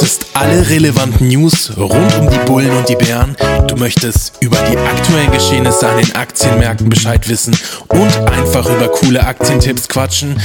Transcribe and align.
möchtest 0.00 0.26
alle 0.34 0.68
relevanten 0.70 1.26
News 1.26 1.76
rund 1.76 2.14
um 2.20 2.30
die 2.30 2.38
Bullen 2.46 2.70
und 2.70 2.88
die 2.88 2.94
Bären, 2.94 3.34
du 3.66 3.74
möchtest 3.74 4.40
über 4.40 4.56
die 4.58 4.76
aktuellen 4.76 5.32
Geschehnisse 5.32 5.88
an 5.88 5.96
den 5.96 6.14
Aktienmärkten 6.14 6.88
Bescheid 6.88 7.28
wissen 7.28 7.56
und 7.88 8.16
einfach 8.30 8.64
über 8.70 8.86
coole 8.92 9.26
Aktientipps 9.26 9.88
quatschen, 9.88 10.36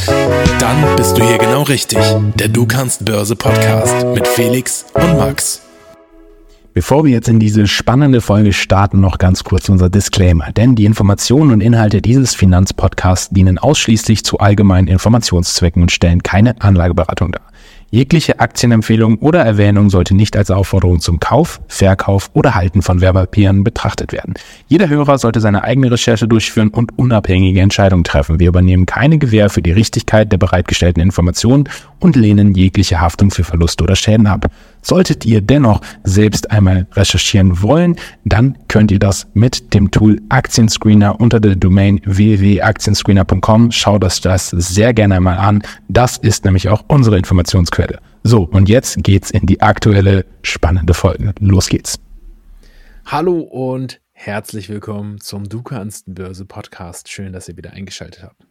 dann 0.57 0.95
bist 0.95 1.15
du 1.15 1.23
hier 1.23 1.37
genau 1.37 1.61
richtig. 1.61 1.99
Der 2.33 2.47
Du 2.47 2.65
kannst 2.65 3.05
Börse 3.05 3.35
Podcast 3.35 3.93
mit 4.15 4.27
Felix 4.27 4.85
und 4.95 5.17
Max. 5.19 5.61
Bevor 6.73 7.05
wir 7.05 7.11
jetzt 7.11 7.29
in 7.29 7.39
diese 7.39 7.67
spannende 7.67 8.21
Folge 8.21 8.53
starten, 8.53 9.01
noch 9.01 9.19
ganz 9.19 9.43
kurz 9.43 9.69
unser 9.69 9.91
Disclaimer. 9.91 10.51
Denn 10.51 10.73
die 10.73 10.85
Informationen 10.85 11.51
und 11.51 11.61
Inhalte 11.61 12.01
dieses 12.01 12.33
Finanzpodcasts 12.33 13.29
dienen 13.29 13.59
ausschließlich 13.59 14.25
zu 14.25 14.39
allgemeinen 14.39 14.87
Informationszwecken 14.87 15.83
und 15.83 15.91
stellen 15.91 16.23
keine 16.23 16.59
Anlageberatung 16.59 17.33
dar. 17.33 17.52
Jegliche 17.93 18.39
Aktienempfehlung 18.39 19.19
oder 19.19 19.41
Erwähnung 19.45 19.91
sollte 19.91 20.15
nicht 20.15 20.35
als 20.35 20.49
Aufforderung 20.49 20.99
zum 20.99 21.19
Kauf, 21.19 21.61
Verkauf 21.67 22.31
oder 22.33 22.55
Halten 22.55 22.81
von 22.81 23.01
Werbepapieren 23.01 23.63
betrachtet 23.63 24.11
werden. 24.11 24.33
Jeder 24.67 24.89
Hörer 24.89 25.19
sollte 25.19 25.39
seine 25.39 25.63
eigene 25.63 25.91
Recherche 25.91 26.27
durchführen 26.27 26.69
und 26.69 26.97
unabhängige 26.97 27.61
Entscheidungen 27.61 28.03
treffen. 28.03 28.39
Wir 28.39 28.47
übernehmen 28.47 28.87
keine 28.87 29.19
Gewähr 29.19 29.51
für 29.51 29.61
die 29.61 29.73
Richtigkeit 29.73 30.31
der 30.31 30.39
bereitgestellten 30.39 31.03
Informationen 31.03 31.69
und 32.03 32.17
lehnen 32.17 32.53
jegliche 32.53 32.99
Haftung 32.99 33.31
für 33.31 33.45
Verluste 33.45 33.83
oder 33.83 33.95
Schäden 33.95 34.27
ab. 34.27 34.51
Solltet 34.81 35.25
ihr 35.25 35.39
dennoch 35.39 35.79
selbst 36.03 36.51
einmal 36.51 36.85
recherchieren 36.91 37.61
wollen, 37.61 37.95
dann 38.25 38.57
könnt 38.67 38.91
ihr 38.91 38.99
das 38.99 39.27
mit 39.33 39.73
dem 39.73 39.89
Tool 39.89 40.21
Aktienscreener 40.27 41.21
unter 41.21 41.39
der 41.39 41.55
Domain 41.55 42.01
www.aktienscreener.com. 42.03 43.71
Schaut 43.71 44.03
euch 44.03 44.19
das 44.19 44.49
sehr 44.49 44.93
gerne 44.93 45.15
einmal 45.15 45.37
an. 45.37 45.63
Das 45.87 46.17
ist 46.17 46.43
nämlich 46.43 46.67
auch 46.67 46.83
unsere 46.89 47.17
Informationsquelle. 47.17 47.99
So, 48.23 48.43
und 48.43 48.67
jetzt 48.67 49.01
geht's 49.01 49.31
in 49.31 49.45
die 49.45 49.61
aktuelle 49.61 50.25
spannende 50.41 50.93
Folge. 50.93 51.33
Los 51.39 51.69
geht's. 51.69 51.99
Hallo 53.05 53.39
und 53.39 54.01
herzlich 54.11 54.67
willkommen 54.67 55.21
zum 55.21 55.47
Du 55.47 55.61
kannst 55.61 56.13
Börse 56.13 56.45
Podcast. 56.45 57.09
Schön, 57.09 57.31
dass 57.31 57.47
ihr 57.47 57.55
wieder 57.55 57.71
eingeschaltet 57.71 58.23
habt. 58.23 58.45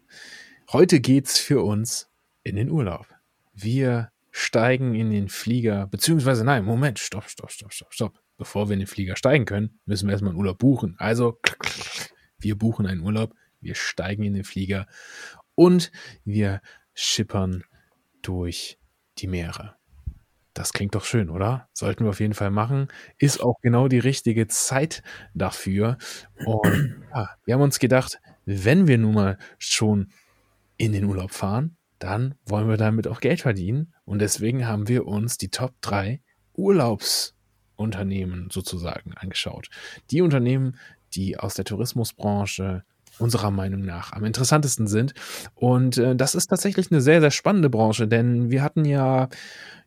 Heute 0.72 1.00
geht's 1.00 1.38
für 1.38 1.62
uns 1.62 2.08
in 2.44 2.56
den 2.56 2.70
Urlaub. 2.70 3.06
Wir 3.52 4.10
steigen 4.30 4.94
in 4.94 5.10
den 5.10 5.28
Flieger, 5.28 5.86
beziehungsweise 5.86 6.44
nein, 6.44 6.64
Moment, 6.64 6.98
stopp, 6.98 7.28
stopp, 7.28 7.50
stopp, 7.50 7.72
stopp, 7.72 7.92
stopp. 7.92 8.18
Bevor 8.38 8.68
wir 8.68 8.74
in 8.74 8.80
den 8.80 8.88
Flieger 8.88 9.16
steigen 9.16 9.44
können, 9.44 9.78
müssen 9.84 10.08
wir 10.08 10.12
erstmal 10.12 10.30
einen 10.30 10.38
Urlaub 10.38 10.58
buchen. 10.58 10.96
Also, 10.98 11.38
wir 12.38 12.56
buchen 12.56 12.86
einen 12.86 13.02
Urlaub, 13.02 13.34
wir 13.60 13.74
steigen 13.74 14.24
in 14.24 14.34
den 14.34 14.44
Flieger 14.44 14.86
und 15.54 15.92
wir 16.24 16.60
schippern 16.94 17.62
durch 18.22 18.78
die 19.18 19.28
Meere. 19.28 19.76
Das 20.54 20.72
klingt 20.72 20.94
doch 20.94 21.04
schön, 21.04 21.30
oder? 21.30 21.68
Sollten 21.72 22.04
wir 22.04 22.10
auf 22.10 22.20
jeden 22.20 22.34
Fall 22.34 22.50
machen. 22.50 22.88
Ist 23.18 23.40
auch 23.40 23.60
genau 23.62 23.88
die 23.88 23.98
richtige 23.98 24.48
Zeit 24.48 25.02
dafür. 25.34 25.96
Und 26.44 27.04
ja, 27.14 27.30
wir 27.44 27.54
haben 27.54 27.62
uns 27.62 27.78
gedacht, 27.78 28.18
wenn 28.44 28.86
wir 28.86 28.98
nun 28.98 29.14
mal 29.14 29.38
schon 29.58 30.10
in 30.76 30.92
den 30.92 31.04
Urlaub 31.04 31.30
fahren, 31.30 31.76
dann 32.02 32.34
wollen 32.46 32.68
wir 32.68 32.76
damit 32.76 33.06
auch 33.06 33.20
Geld 33.20 33.40
verdienen. 33.40 33.94
Und 34.04 34.18
deswegen 34.18 34.66
haben 34.66 34.88
wir 34.88 35.06
uns 35.06 35.38
die 35.38 35.50
Top 35.50 35.74
3 35.82 36.20
Urlaubsunternehmen 36.54 38.50
sozusagen 38.50 39.14
angeschaut. 39.14 39.68
Die 40.10 40.20
Unternehmen, 40.20 40.78
die 41.14 41.38
aus 41.38 41.54
der 41.54 41.64
Tourismusbranche 41.64 42.84
unserer 43.18 43.50
Meinung 43.50 43.82
nach 43.82 44.12
am 44.12 44.24
interessantesten 44.24 44.86
sind. 44.86 45.14
Und 45.54 45.98
äh, 45.98 46.16
das 46.16 46.34
ist 46.34 46.48
tatsächlich 46.48 46.90
eine 46.90 47.00
sehr, 47.00 47.20
sehr 47.20 47.30
spannende 47.30 47.70
Branche, 47.70 48.08
denn 48.08 48.50
wir 48.50 48.62
hatten 48.62 48.84
ja 48.84 49.28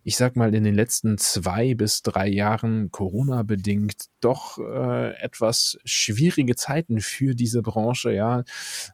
ich 0.08 0.18
sag 0.18 0.36
mal, 0.36 0.54
in 0.54 0.64
den 0.64 0.76
letzten 0.76 1.18
zwei 1.18 1.74
bis 1.74 2.04
drei 2.04 2.28
Jahren 2.28 2.92
Corona-bedingt 2.92 4.06
doch 4.22 4.60
äh, 4.60 5.16
etwas 5.20 5.80
schwierige 5.84 6.56
Zeiten 6.56 7.02
für 7.02 7.34
diese 7.34 7.64
Branche. 7.64 8.12
Ja, 8.12 8.44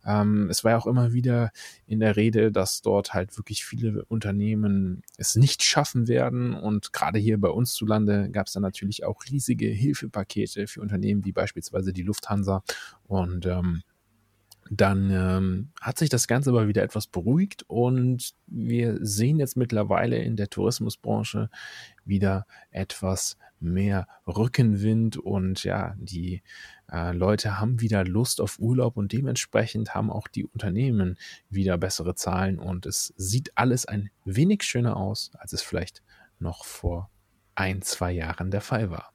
ähm, 0.06 0.48
es 0.50 0.64
war 0.64 0.72
ja 0.72 0.78
auch 0.78 0.88
immer 0.88 1.12
wieder 1.12 1.52
in 1.86 2.00
der 2.00 2.16
Rede, 2.16 2.50
dass 2.54 2.82
dort 2.82 3.14
halt 3.14 3.38
wirklich 3.38 3.66
viele 3.66 4.06
Unternehmen 4.06 5.04
es 5.18 5.36
nicht 5.36 5.64
schaffen 5.64 6.08
werden. 6.08 6.54
Und 6.54 6.94
gerade 6.94 7.20
hier 7.20 7.38
bei 7.42 7.50
uns 7.50 7.74
zu 7.74 7.86
Lande 7.86 8.30
gab 8.32 8.48
es 8.48 8.54
dann 8.54 8.64
natürlich 8.64 9.04
auch 9.04 9.26
riesige 9.30 9.68
Hilfepakete 9.68 10.66
für 10.66 10.80
Unternehmen 10.80 11.26
wie 11.26 11.34
beispielsweise 11.34 11.92
die 11.92 12.04
Lufthansa 12.04 12.64
und 13.04 13.46
ähm, 13.46 13.84
dann 14.74 15.12
ähm, 15.12 15.72
hat 15.82 15.98
sich 15.98 16.08
das 16.08 16.30
Ganze 16.30 16.52
aber 16.52 16.70
wieder 16.70 16.82
etwas 16.82 17.06
beruhigt 17.06 17.64
und 17.68 18.36
wir 18.48 19.00
sehen 19.02 19.38
jetzt 19.38 19.58
mittlerweile 19.58 20.18
in 20.18 20.38
der 20.38 20.50
Tourismusbranche 20.50 21.50
wieder 22.06 22.46
etwas 22.70 23.38
mehr 23.60 24.08
Rückenwind 24.26 25.18
und 25.18 25.66
ja, 25.66 25.94
die 25.98 26.42
äh, 26.90 27.12
Leute 27.12 27.60
haben 27.60 27.82
wieder 27.82 28.06
Lust 28.06 28.40
auf 28.40 28.60
Urlaub 28.60 28.96
und 28.96 29.12
dementsprechend 29.12 29.94
haben 29.94 30.10
auch 30.10 30.30
die 30.30 30.46
Unternehmen 30.46 31.18
wieder 31.50 31.78
bessere 31.78 32.16
Zahlen 32.16 32.58
und 32.58 32.86
es 32.86 33.14
sieht 33.18 33.52
alles 33.56 33.86
ein 33.86 34.10
wenig 34.24 34.64
schöner 34.64 34.96
aus, 34.96 35.32
als 35.34 35.52
es 35.52 35.62
vielleicht 35.62 36.02
noch 36.40 36.64
vor 36.64 37.10
ein, 37.56 37.82
zwei 37.82 38.14
Jahren 38.14 38.52
der 38.52 38.62
Fall 38.62 38.90
war. 38.90 39.12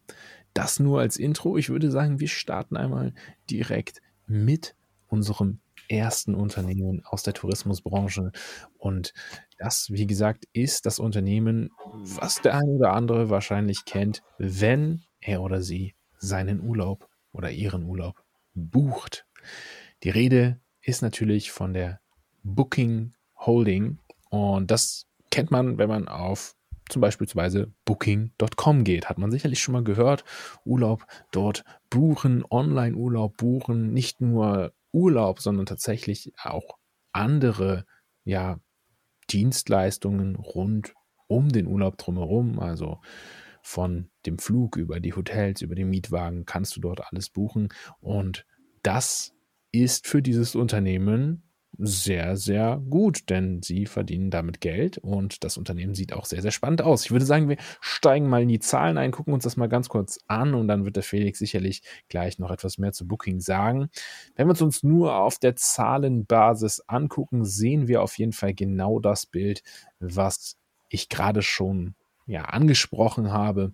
Das 0.52 0.80
nur 0.80 1.00
als 1.00 1.16
Intro. 1.16 1.56
Ich 1.56 1.70
würde 1.70 1.90
sagen, 1.90 2.20
wir 2.20 2.28
starten 2.28 2.76
einmal 2.76 3.14
direkt 3.48 4.02
mit 4.26 4.75
unserem 5.08 5.60
ersten 5.88 6.34
Unternehmen 6.34 7.04
aus 7.04 7.22
der 7.22 7.34
Tourismusbranche. 7.34 8.32
Und 8.78 9.12
das, 9.58 9.90
wie 9.90 10.06
gesagt, 10.06 10.46
ist 10.52 10.86
das 10.86 10.98
Unternehmen, 10.98 11.70
was 11.94 12.40
der 12.42 12.54
eine 12.54 12.70
oder 12.70 12.92
andere 12.92 13.30
wahrscheinlich 13.30 13.84
kennt, 13.84 14.22
wenn 14.38 15.02
er 15.20 15.42
oder 15.42 15.62
sie 15.62 15.94
seinen 16.18 16.60
Urlaub 16.60 17.08
oder 17.32 17.50
ihren 17.50 17.84
Urlaub 17.84 18.22
bucht. 18.54 19.26
Die 20.02 20.10
Rede 20.10 20.60
ist 20.82 21.02
natürlich 21.02 21.50
von 21.52 21.74
der 21.74 22.00
Booking 22.42 23.14
Holding 23.38 23.98
und 24.30 24.70
das 24.70 25.06
kennt 25.30 25.50
man, 25.50 25.78
wenn 25.78 25.88
man 25.88 26.08
auf 26.08 26.54
zum 26.88 27.02
Beispiel 27.02 27.26
booking.com 27.84 28.84
geht. 28.84 29.08
Hat 29.08 29.18
man 29.18 29.32
sicherlich 29.32 29.60
schon 29.60 29.72
mal 29.72 29.82
gehört. 29.82 30.24
Urlaub 30.64 31.04
dort 31.32 31.64
buchen, 31.90 32.44
Online-Urlaub 32.48 33.36
buchen, 33.36 33.92
nicht 33.92 34.20
nur 34.20 34.72
Urlaub, 34.96 35.40
sondern 35.40 35.66
tatsächlich 35.66 36.32
auch 36.42 36.78
andere 37.12 37.84
ja, 38.24 38.58
Dienstleistungen 39.30 40.36
rund 40.36 40.94
um 41.26 41.50
den 41.50 41.66
Urlaub 41.66 41.98
drumherum. 41.98 42.58
Also 42.58 43.00
von 43.62 44.08
dem 44.24 44.38
Flug 44.38 44.76
über 44.76 44.98
die 45.00 45.12
Hotels, 45.12 45.60
über 45.60 45.74
den 45.74 45.90
Mietwagen 45.90 46.46
kannst 46.46 46.76
du 46.76 46.80
dort 46.80 47.12
alles 47.12 47.28
buchen. 47.28 47.68
Und 48.00 48.46
das 48.82 49.34
ist 49.70 50.06
für 50.06 50.22
dieses 50.22 50.54
Unternehmen 50.54 51.42
sehr, 51.78 52.36
sehr 52.36 52.80
gut, 52.88 53.28
denn 53.28 53.62
sie 53.62 53.86
verdienen 53.86 54.30
damit 54.30 54.60
Geld 54.60 54.98
und 54.98 55.44
das 55.44 55.56
Unternehmen 55.56 55.94
sieht 55.94 56.12
auch 56.12 56.24
sehr, 56.24 56.42
sehr 56.42 56.50
spannend 56.50 56.82
aus. 56.82 57.04
Ich 57.04 57.10
würde 57.10 57.24
sagen, 57.24 57.48
wir 57.48 57.56
steigen 57.80 58.28
mal 58.28 58.42
in 58.42 58.48
die 58.48 58.58
Zahlen 58.58 58.98
ein, 58.98 59.10
gucken 59.10 59.34
uns 59.34 59.44
das 59.44 59.56
mal 59.56 59.68
ganz 59.68 59.88
kurz 59.88 60.18
an 60.26 60.54
und 60.54 60.68
dann 60.68 60.84
wird 60.84 60.96
der 60.96 61.02
Felix 61.02 61.38
sicherlich 61.38 61.82
gleich 62.08 62.38
noch 62.38 62.50
etwas 62.50 62.78
mehr 62.78 62.92
zu 62.92 63.06
Booking 63.06 63.40
sagen. 63.40 63.88
Wenn 64.34 64.48
wir 64.48 64.54
es 64.54 64.62
uns 64.62 64.82
nur 64.82 65.16
auf 65.16 65.38
der 65.38 65.56
Zahlenbasis 65.56 66.82
angucken, 66.86 67.44
sehen 67.44 67.88
wir 67.88 68.02
auf 68.02 68.16
jeden 68.18 68.32
Fall 68.32 68.54
genau 68.54 68.98
das 68.98 69.26
Bild, 69.26 69.62
was 70.00 70.56
ich 70.88 71.08
gerade 71.08 71.42
schon 71.42 71.94
ja, 72.26 72.42
angesprochen 72.42 73.32
habe. 73.32 73.72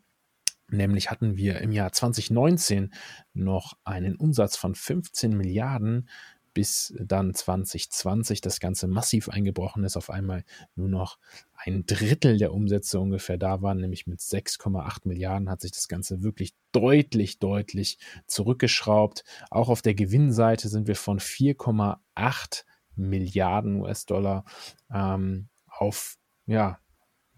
Nämlich 0.72 1.10
hatten 1.10 1.36
wir 1.36 1.60
im 1.60 1.70
Jahr 1.70 1.92
2019 1.92 2.94
noch 3.34 3.74
einen 3.84 4.16
Umsatz 4.16 4.56
von 4.56 4.74
15 4.74 5.36
Milliarden 5.36 6.08
bis 6.54 6.94
dann 6.98 7.34
2020 7.34 8.40
das 8.40 8.60
Ganze 8.60 8.86
massiv 8.88 9.28
eingebrochen 9.28 9.84
ist, 9.84 9.96
auf 9.96 10.10
einmal 10.10 10.44
nur 10.74 10.88
noch 10.88 11.18
ein 11.54 11.86
Drittel 11.86 12.38
der 12.38 12.52
Umsätze 12.52 12.98
ungefähr 13.00 13.38
da 13.38 13.62
waren, 13.62 13.78
nämlich 13.78 14.06
mit 14.06 14.20
6,8 14.20 15.00
Milliarden 15.04 15.49
hat 15.49 15.60
sich 15.60 15.72
das 15.72 15.88
Ganze 15.88 16.22
wirklich 16.22 16.54
deutlich, 16.72 17.38
deutlich 17.38 17.99
zurückgeschraubt. 18.26 19.25
Auch 19.50 19.69
auf 19.69 19.82
der 19.82 19.94
Gewinnseite 19.94 20.69
sind 20.69 20.88
wir 20.88 20.96
von 20.96 21.19
4,8 21.19 22.64
Milliarden 22.96 23.81
US-Dollar 23.81 24.44
ähm, 24.93 25.48
auf 25.66 26.16
ja, 26.46 26.78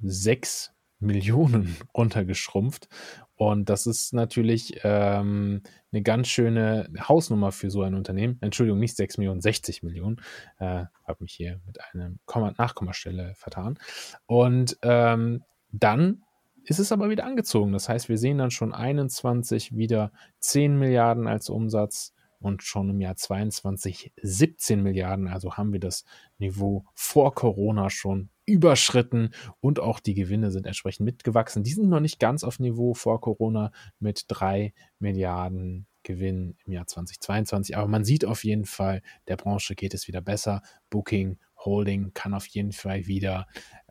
6 0.03 0.73
Millionen 0.99 1.77
runtergeschrumpft. 1.95 2.89
Und 3.37 3.69
das 3.69 3.87
ist 3.87 4.15
natürlich 4.15 4.81
ähm, 4.85 5.63
eine 5.93 6.03
ganz 6.03 6.29
schöne 6.29 6.89
Hausnummer 7.01 7.51
für 7.53 7.71
so 7.71 7.83
ein 7.83 7.95
Unternehmen. 7.95 8.39
Entschuldigung, 8.41 8.79
nicht 8.79 8.97
6 8.97 9.19
Millionen, 9.19 9.41
60 9.41 9.83
Millionen. 9.83 10.21
Äh, 10.59 10.85
Habe 11.07 11.19
mich 11.21 11.33
hier 11.33 11.61
mit 11.67 11.79
einem 11.93 12.21
Komma 12.27 12.53
Nachkommastelle 12.57 13.35
vertan. 13.35 13.79
Und 14.27 14.79
ähm, 14.83 15.43
dann 15.73 16.23
ist 16.65 16.79
es 16.79 16.93
aber 16.93 17.11
wieder 17.11 17.27
angezogen. 17.27 17.73
Das 17.73 17.89
heißt, 17.89 18.09
wir 18.09 18.19
sehen 18.19 18.39
dann 18.39 18.51
schon 18.51 18.73
21 18.73 19.77
wieder 19.77 20.13
10 20.39 20.79
Milliarden 20.79 21.27
als 21.27 21.51
Umsatz 21.51 22.14
und 22.45 22.63
schon 22.63 22.91
im 22.91 23.01
Jahr 23.01 23.17
22 23.17 24.13
17 24.23 24.83
Milliarden. 24.83 25.29
Also 25.29 25.55
haben 25.55 25.73
wir 25.73 25.81
das 25.81 26.05
Niveau 26.39 26.85
vor 26.95 27.35
Corona 27.35 27.91
schon 27.91 28.29
überschritten 28.47 29.31
und 29.61 29.81
auch 29.81 30.01
die 30.01 30.15
Gewinne 30.15 30.51
sind 30.51 30.67
entsprechend 30.67 31.07
mitgewachsen. 31.07 31.63
Die 31.63 31.73
sind 31.73 31.89
noch 31.89 32.01
nicht 32.01 32.21
ganz 32.21 32.45
auf 32.45 32.59
Niveau 32.59 32.95
vor 32.95 33.21
Corona 33.21 33.73
mit 33.99 34.27
drei 34.29 34.75
Milliarden 34.99 35.87
Gewinn 36.03 36.57
im 36.67 36.73
Jahr 36.73 36.87
2022. 36.87 37.77
Aber 37.77 37.89
man 37.89 38.05
sieht 38.05 38.25
auf 38.25 38.45
jeden 38.45 38.67
Fall, 38.67 39.03
der 39.27 39.37
Branche 39.37 39.75
geht 39.75 39.95
es 39.95 40.07
wieder 40.07 40.21
besser. 40.21 40.63
Booking, 40.91 41.39
Holding 41.57 42.13
kann 42.13 42.35
auf 42.35 42.47
jeden 42.47 42.73
Fall 42.73 43.07
wieder 43.07 43.47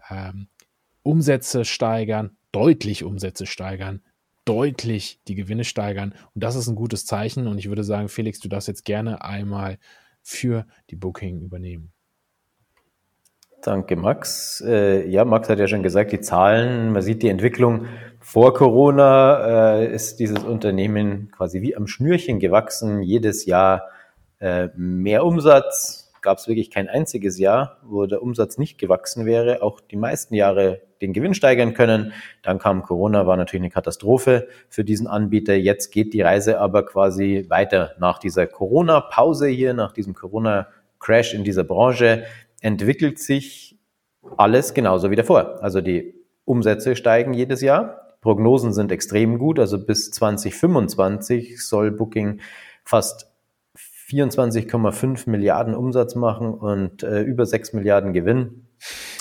ähm, 0.09 0.47
Umsätze 1.01 1.65
steigern, 1.65 2.37
deutlich 2.51 3.03
Umsätze 3.03 3.45
steigern, 3.45 4.03
deutlich 4.45 5.19
die 5.27 5.35
Gewinne 5.35 5.63
steigern. 5.63 6.13
Und 6.33 6.43
das 6.43 6.55
ist 6.55 6.67
ein 6.67 6.75
gutes 6.75 7.05
Zeichen. 7.05 7.47
Und 7.47 7.57
ich 7.57 7.69
würde 7.69 7.83
sagen, 7.83 8.09
Felix, 8.09 8.39
du 8.39 8.49
darfst 8.49 8.67
jetzt 8.67 8.85
gerne 8.85 9.23
einmal 9.23 9.77
für 10.21 10.65
die 10.89 10.95
Booking 10.95 11.41
übernehmen. 11.41 11.91
Danke, 13.63 13.95
Max. 13.95 14.61
Äh, 14.65 15.07
ja, 15.07 15.23
Max 15.23 15.47
hat 15.47 15.57
ja 15.57 15.67
schon 15.67 15.83
gesagt, 15.83 16.11
die 16.11 16.19
Zahlen, 16.19 16.91
man 16.91 17.01
sieht 17.01 17.23
die 17.23 17.29
Entwicklung 17.29 17.85
vor 18.19 18.53
Corona, 18.53 19.77
äh, 19.77 19.93
ist 19.93 20.19
dieses 20.19 20.39
Unternehmen 20.39 21.31
quasi 21.31 21.61
wie 21.61 21.75
am 21.75 21.87
Schnürchen 21.87 22.39
gewachsen. 22.39 23.01
Jedes 23.01 23.45
Jahr 23.45 23.83
äh, 24.39 24.67
mehr 24.75 25.25
Umsatz. 25.25 26.02
Gab 26.23 26.39
es 26.39 26.47
wirklich 26.47 26.71
kein 26.71 26.89
einziges 26.89 27.37
Jahr, 27.37 27.77
wo 27.83 28.07
der 28.07 28.23
Umsatz 28.23 28.57
nicht 28.57 28.79
gewachsen 28.79 29.27
wäre. 29.27 29.61
Auch 29.61 29.81
die 29.81 29.97
meisten 29.97 30.33
Jahre 30.33 30.81
den 31.01 31.13
Gewinn 31.13 31.33
steigern 31.33 31.73
können. 31.73 32.13
Dann 32.41 32.57
kam 32.57 32.81
Corona, 32.81 33.27
war 33.27 33.37
natürlich 33.37 33.61
eine 33.61 33.69
Katastrophe 33.69 34.47
für 34.69 34.83
diesen 34.83 35.05
Anbieter. 35.05 35.53
Jetzt 35.53 35.91
geht 35.91 36.13
die 36.13 36.21
Reise 36.21 36.59
aber 36.59 36.85
quasi 36.85 37.45
weiter 37.49 37.91
nach 37.99 38.19
dieser 38.19 38.47
Corona-Pause 38.47 39.47
hier, 39.47 39.73
nach 39.73 39.91
diesem 39.91 40.13
Corona-Crash 40.13 41.33
in 41.33 41.43
dieser 41.43 41.65
Branche 41.65 42.23
entwickelt 42.61 43.19
sich 43.19 43.77
alles 44.37 44.73
genauso 44.73 45.11
wie 45.11 45.17
davor. 45.17 45.61
Also 45.61 45.81
die 45.81 46.15
Umsätze 46.45 46.95
steigen 46.95 47.33
jedes 47.33 47.59
Jahr. 47.61 48.17
Prognosen 48.21 48.71
sind 48.71 48.93
extrem 48.93 49.37
gut. 49.37 49.59
Also 49.59 49.85
bis 49.85 50.09
2025 50.11 51.61
soll 51.61 51.91
Booking 51.91 52.39
fast 52.85 53.32
24,5 54.13 55.29
Milliarden 55.29 55.73
Umsatz 55.73 56.15
machen 56.15 56.53
und 56.53 57.03
äh, 57.03 57.21
über 57.21 57.45
6 57.45 57.73
Milliarden 57.73 58.13
Gewinn. 58.13 58.67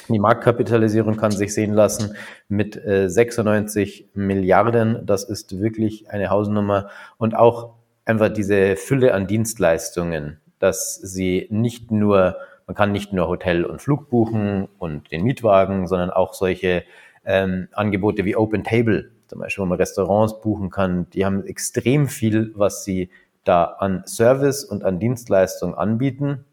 Die 0.09 0.19
Marktkapitalisierung 0.19 1.17
kann 1.17 1.31
sich 1.31 1.55
sehen 1.55 1.73
lassen 1.73 2.15
mit 2.49 2.77
äh, 2.77 3.09
96 3.09 4.11
Milliarden. 4.15 5.07
Das 5.07 5.25
ist 5.25 5.61
wirklich 5.61 6.11
eine 6.11 6.29
Hausnummer. 6.31 6.91
Und 7.19 7.35
auch 7.35 7.75
einfach 8.05 8.29
diese 8.29 8.77
Fülle 8.77 9.15
an 9.15 9.27
Dienstleistungen, 9.27 10.41
dass 10.59 10.97
sie 10.97 11.47
nicht 11.51 11.91
nur 11.91 12.37
man 12.67 12.77
kann 12.77 12.93
nicht 12.93 13.13
nur 13.13 13.29
Hotel 13.29 13.65
und 13.65 13.83
Flug 13.83 14.09
buchen 14.09 14.69
und 14.79 15.11
den 15.11 15.25
Mietwagen, 15.25 15.87
sondern 15.87 16.11
auch 16.11 16.33
solche 16.33 16.85
ähm, 17.25 17.69
Angebote 17.73 18.25
wie 18.25 18.37
Open 18.37 18.65
Table, 18.65 19.11
zum 19.27 19.41
Beispiel, 19.41 19.63
wo 19.63 19.67
man 19.67 19.79
Restaurants 19.79 20.41
buchen 20.41 20.71
kann. 20.71 21.09
Die 21.11 21.25
haben 21.25 21.45
extrem 21.45 22.09
viel, 22.09 22.53
was 22.55 22.85
sie 22.85 23.11
da 23.45 23.65
an 23.65 24.05
Service 24.07 24.65
und 24.65 24.85
an 24.85 24.99
Dienstleistung 24.99 25.75
anbieten 25.75 26.45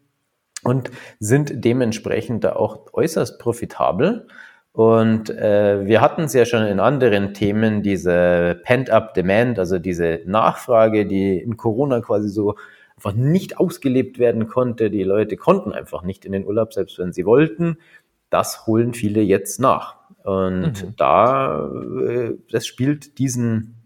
und 0.62 0.90
sind 1.18 1.64
dementsprechend 1.64 2.44
da 2.44 2.54
auch 2.56 2.92
äußerst 2.92 3.38
profitabel. 3.38 4.26
Und 4.72 5.30
äh, 5.30 5.86
wir 5.86 6.00
hatten 6.00 6.22
es 6.22 6.32
ja 6.32 6.44
schon 6.44 6.64
in 6.64 6.78
anderen 6.78 7.34
Themen, 7.34 7.82
diese 7.82 8.60
Pent-up 8.62 9.14
Demand, 9.14 9.58
also 9.58 9.78
diese 9.78 10.20
Nachfrage, 10.26 11.06
die 11.06 11.38
in 11.38 11.56
Corona 11.56 12.00
quasi 12.00 12.28
so 12.28 12.54
einfach 12.96 13.12
nicht 13.14 13.58
ausgelebt 13.58 14.18
werden 14.18 14.46
konnte. 14.46 14.90
Die 14.90 15.02
Leute 15.02 15.36
konnten 15.36 15.72
einfach 15.72 16.02
nicht 16.02 16.24
in 16.24 16.32
den 16.32 16.46
Urlaub, 16.46 16.72
selbst 16.72 16.98
wenn 16.98 17.12
sie 17.12 17.26
wollten. 17.26 17.78
Das 18.28 18.66
holen 18.66 18.94
viele 18.94 19.22
jetzt 19.22 19.58
nach. 19.58 19.96
Und 20.22 20.84
mhm. 20.84 20.94
da, 20.96 21.68
äh, 22.06 22.34
das 22.50 22.66
spielt 22.66 23.18
diesen 23.18 23.79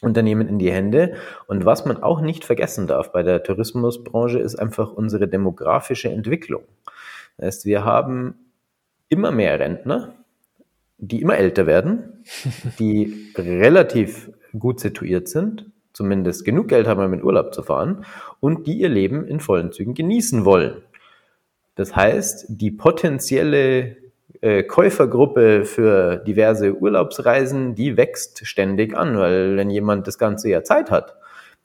Unternehmen 0.00 0.48
in 0.48 0.58
die 0.58 0.70
Hände. 0.70 1.14
Und 1.46 1.64
was 1.64 1.84
man 1.84 2.02
auch 2.02 2.20
nicht 2.20 2.44
vergessen 2.44 2.86
darf 2.86 3.12
bei 3.12 3.22
der 3.22 3.42
Tourismusbranche, 3.42 4.38
ist 4.38 4.56
einfach 4.56 4.92
unsere 4.92 5.28
demografische 5.28 6.08
Entwicklung. 6.10 6.62
Das 7.36 7.46
heißt, 7.46 7.66
wir 7.66 7.84
haben 7.84 8.34
immer 9.08 9.30
mehr 9.30 9.58
Rentner, 9.58 10.14
die 10.98 11.20
immer 11.22 11.36
älter 11.36 11.66
werden, 11.66 12.24
die 12.78 13.32
relativ 13.36 14.30
gut 14.58 14.80
situiert 14.80 15.28
sind, 15.28 15.66
zumindest 15.92 16.44
genug 16.44 16.68
Geld 16.68 16.86
haben, 16.86 17.04
um 17.04 17.12
in 17.12 17.22
Urlaub 17.22 17.54
zu 17.54 17.62
fahren 17.62 18.04
und 18.40 18.66
die 18.66 18.78
ihr 18.78 18.88
Leben 18.88 19.26
in 19.26 19.40
vollen 19.40 19.72
Zügen 19.72 19.94
genießen 19.94 20.44
wollen. 20.44 20.82
Das 21.74 21.94
heißt, 21.94 22.46
die 22.48 22.70
potenzielle 22.70 23.96
äh, 24.40 24.62
Käufergruppe 24.62 25.64
für 25.64 26.16
diverse 26.16 26.76
Urlaubsreisen, 26.76 27.74
die 27.74 27.96
wächst 27.96 28.46
ständig 28.46 28.96
an, 28.96 29.18
weil 29.18 29.56
wenn 29.56 29.70
jemand 29.70 30.06
das 30.06 30.18
ganze 30.18 30.48
Jahr 30.48 30.64
Zeit 30.64 30.90
hat, 30.90 31.16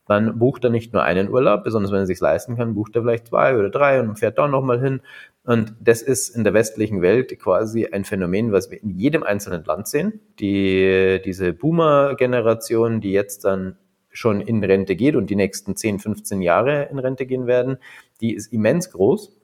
dann 0.06 0.38
bucht 0.38 0.64
er 0.64 0.70
nicht 0.70 0.92
nur 0.92 1.04
einen 1.04 1.30
Urlaub, 1.30 1.64
besonders 1.64 1.92
wenn 1.92 2.00
er 2.00 2.06
sich 2.06 2.20
leisten 2.20 2.58
kann, 2.58 2.75
bucht 2.75 2.96
er 2.96 3.04
vielleicht 3.04 3.28
zwei 3.28 3.58
oder 3.58 3.70
drei 3.70 4.00
und 4.00 4.20
fährt 4.20 4.38
da 4.38 4.48
nochmal 4.48 4.81
hin. 4.81 5.02
Und 5.46 5.75
das 5.80 6.02
ist 6.02 6.30
in 6.30 6.44
der 6.44 6.54
westlichen 6.54 7.02
Welt 7.02 7.38
quasi 7.40 7.88
ein 7.88 8.06
Phänomen, 8.06 8.52
was 8.52 8.70
wir 8.72 8.81
in 8.81 8.90
jedem 8.90 9.24
einzelnen 9.24 9.64
Land 9.64 9.88
sehen. 9.88 10.20
Die, 10.40 11.22
diese 11.24 11.54
Boomer-Generation, 11.54 13.02
die 13.02 13.12
jetzt 13.12 13.46
dann 13.46 13.78
schon 14.10 14.42
in 14.42 14.64
Rente 14.64 14.96
geht 14.96 15.16
und 15.16 15.30
die 15.30 15.36
nächsten 15.36 15.75
10, 15.75 16.00
15 16.00 16.42
Jahre 16.42 16.88
in 16.92 17.00
Rente 17.00 17.25
gehen 17.25 17.48
werden, 17.48 17.78
die 18.22 18.34
ist 18.34 18.54
immens 18.54 18.92
groß. 18.92 19.36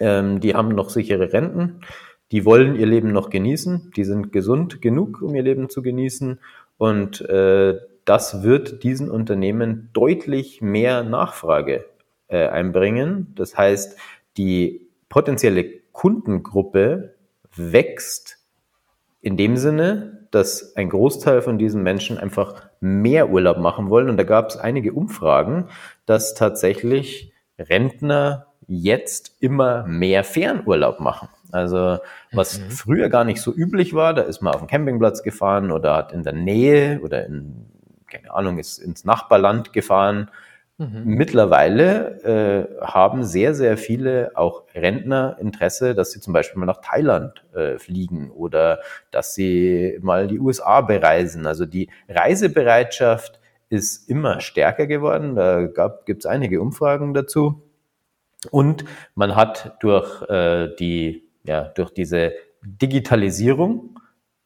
Ähm, 0.00 0.40
die 0.40 0.54
haben 0.54 0.68
noch 0.68 0.90
sichere 0.90 1.32
Renten, 1.32 1.80
die 2.32 2.44
wollen 2.44 2.76
ihr 2.76 2.86
Leben 2.86 3.12
noch 3.12 3.30
genießen, 3.30 3.92
die 3.96 4.04
sind 4.04 4.32
gesund 4.32 4.82
genug, 4.82 5.22
um 5.22 5.34
ihr 5.34 5.42
Leben 5.42 5.68
zu 5.68 5.82
genießen 5.82 6.38
und 6.76 7.20
äh, 7.22 7.78
das 8.04 8.42
wird 8.42 8.82
diesen 8.84 9.10
Unternehmen 9.10 9.90
deutlich 9.92 10.62
mehr 10.62 11.04
Nachfrage 11.04 11.84
äh, 12.28 12.48
einbringen. 12.48 13.34
Das 13.34 13.56
heißt, 13.58 13.98
die 14.38 14.88
potenzielle 15.10 15.64
Kundengruppe 15.92 17.16
wächst 17.54 18.38
in 19.20 19.36
dem 19.36 19.56
Sinne, 19.56 20.26
dass 20.30 20.74
ein 20.76 20.88
Großteil 20.88 21.42
von 21.42 21.58
diesen 21.58 21.82
Menschen 21.82 22.18
einfach 22.18 22.68
mehr 22.80 23.30
Urlaub 23.30 23.58
machen 23.58 23.90
wollen. 23.90 24.08
Und 24.08 24.16
da 24.16 24.24
gab 24.24 24.48
es 24.48 24.56
einige 24.56 24.92
Umfragen, 24.92 25.68
dass 26.06 26.34
tatsächlich 26.34 27.32
Rentner 27.58 28.46
jetzt 28.66 29.36
immer 29.40 29.86
mehr 29.86 30.24
Fernurlaub 30.24 31.00
machen. 31.00 31.28
Also 31.52 31.98
was 32.32 32.60
mhm. 32.60 32.70
früher 32.70 33.08
gar 33.08 33.24
nicht 33.24 33.40
so 33.40 33.52
üblich 33.52 33.94
war, 33.94 34.14
da 34.14 34.22
ist 34.22 34.40
man 34.40 34.54
auf 34.54 34.60
den 34.60 34.68
Campingplatz 34.68 35.22
gefahren 35.22 35.70
oder 35.70 35.96
hat 35.96 36.12
in 36.12 36.22
der 36.22 36.32
Nähe 36.32 37.00
oder 37.00 37.26
in, 37.26 37.66
keine 38.06 38.32
Ahnung, 38.32 38.58
ist 38.58 38.78
ins 38.78 39.04
Nachbarland 39.04 39.72
gefahren 39.72 40.30
Mhm. 40.80 41.02
Mittlerweile 41.06 42.22
äh, 42.22 42.86
haben 42.86 43.24
sehr, 43.24 43.52
sehr 43.52 43.76
viele 43.76 44.30
auch 44.36 44.62
Rentner 44.76 45.36
Interesse, 45.40 45.96
dass 45.96 46.12
sie 46.12 46.20
zum 46.20 46.32
Beispiel 46.32 46.60
mal 46.60 46.66
nach 46.66 46.80
Thailand 46.80 47.44
äh, 47.52 47.78
fliegen 47.78 48.30
oder 48.30 48.78
dass 49.10 49.34
sie 49.34 49.98
mal 50.00 50.28
die 50.28 50.38
USA 50.38 50.80
bereisen. 50.80 51.46
Also 51.46 51.66
die 51.66 51.90
Reisebereitschaft 52.08 53.40
ist 53.70 54.08
immer 54.08 54.40
stärker 54.40 54.86
geworden. 54.86 55.34
Da 55.34 55.66
gibt 56.06 56.24
es 56.24 56.26
einige 56.26 56.60
Umfragen 56.62 57.12
dazu. 57.12 57.60
Und 58.52 58.84
man 59.16 59.34
hat 59.34 59.78
durch 59.80 60.22
äh, 60.30 60.68
die, 60.76 61.27
ja, 61.44 61.64
durch 61.74 61.90
diese 61.90 62.32
Digitalisierung 62.62 63.98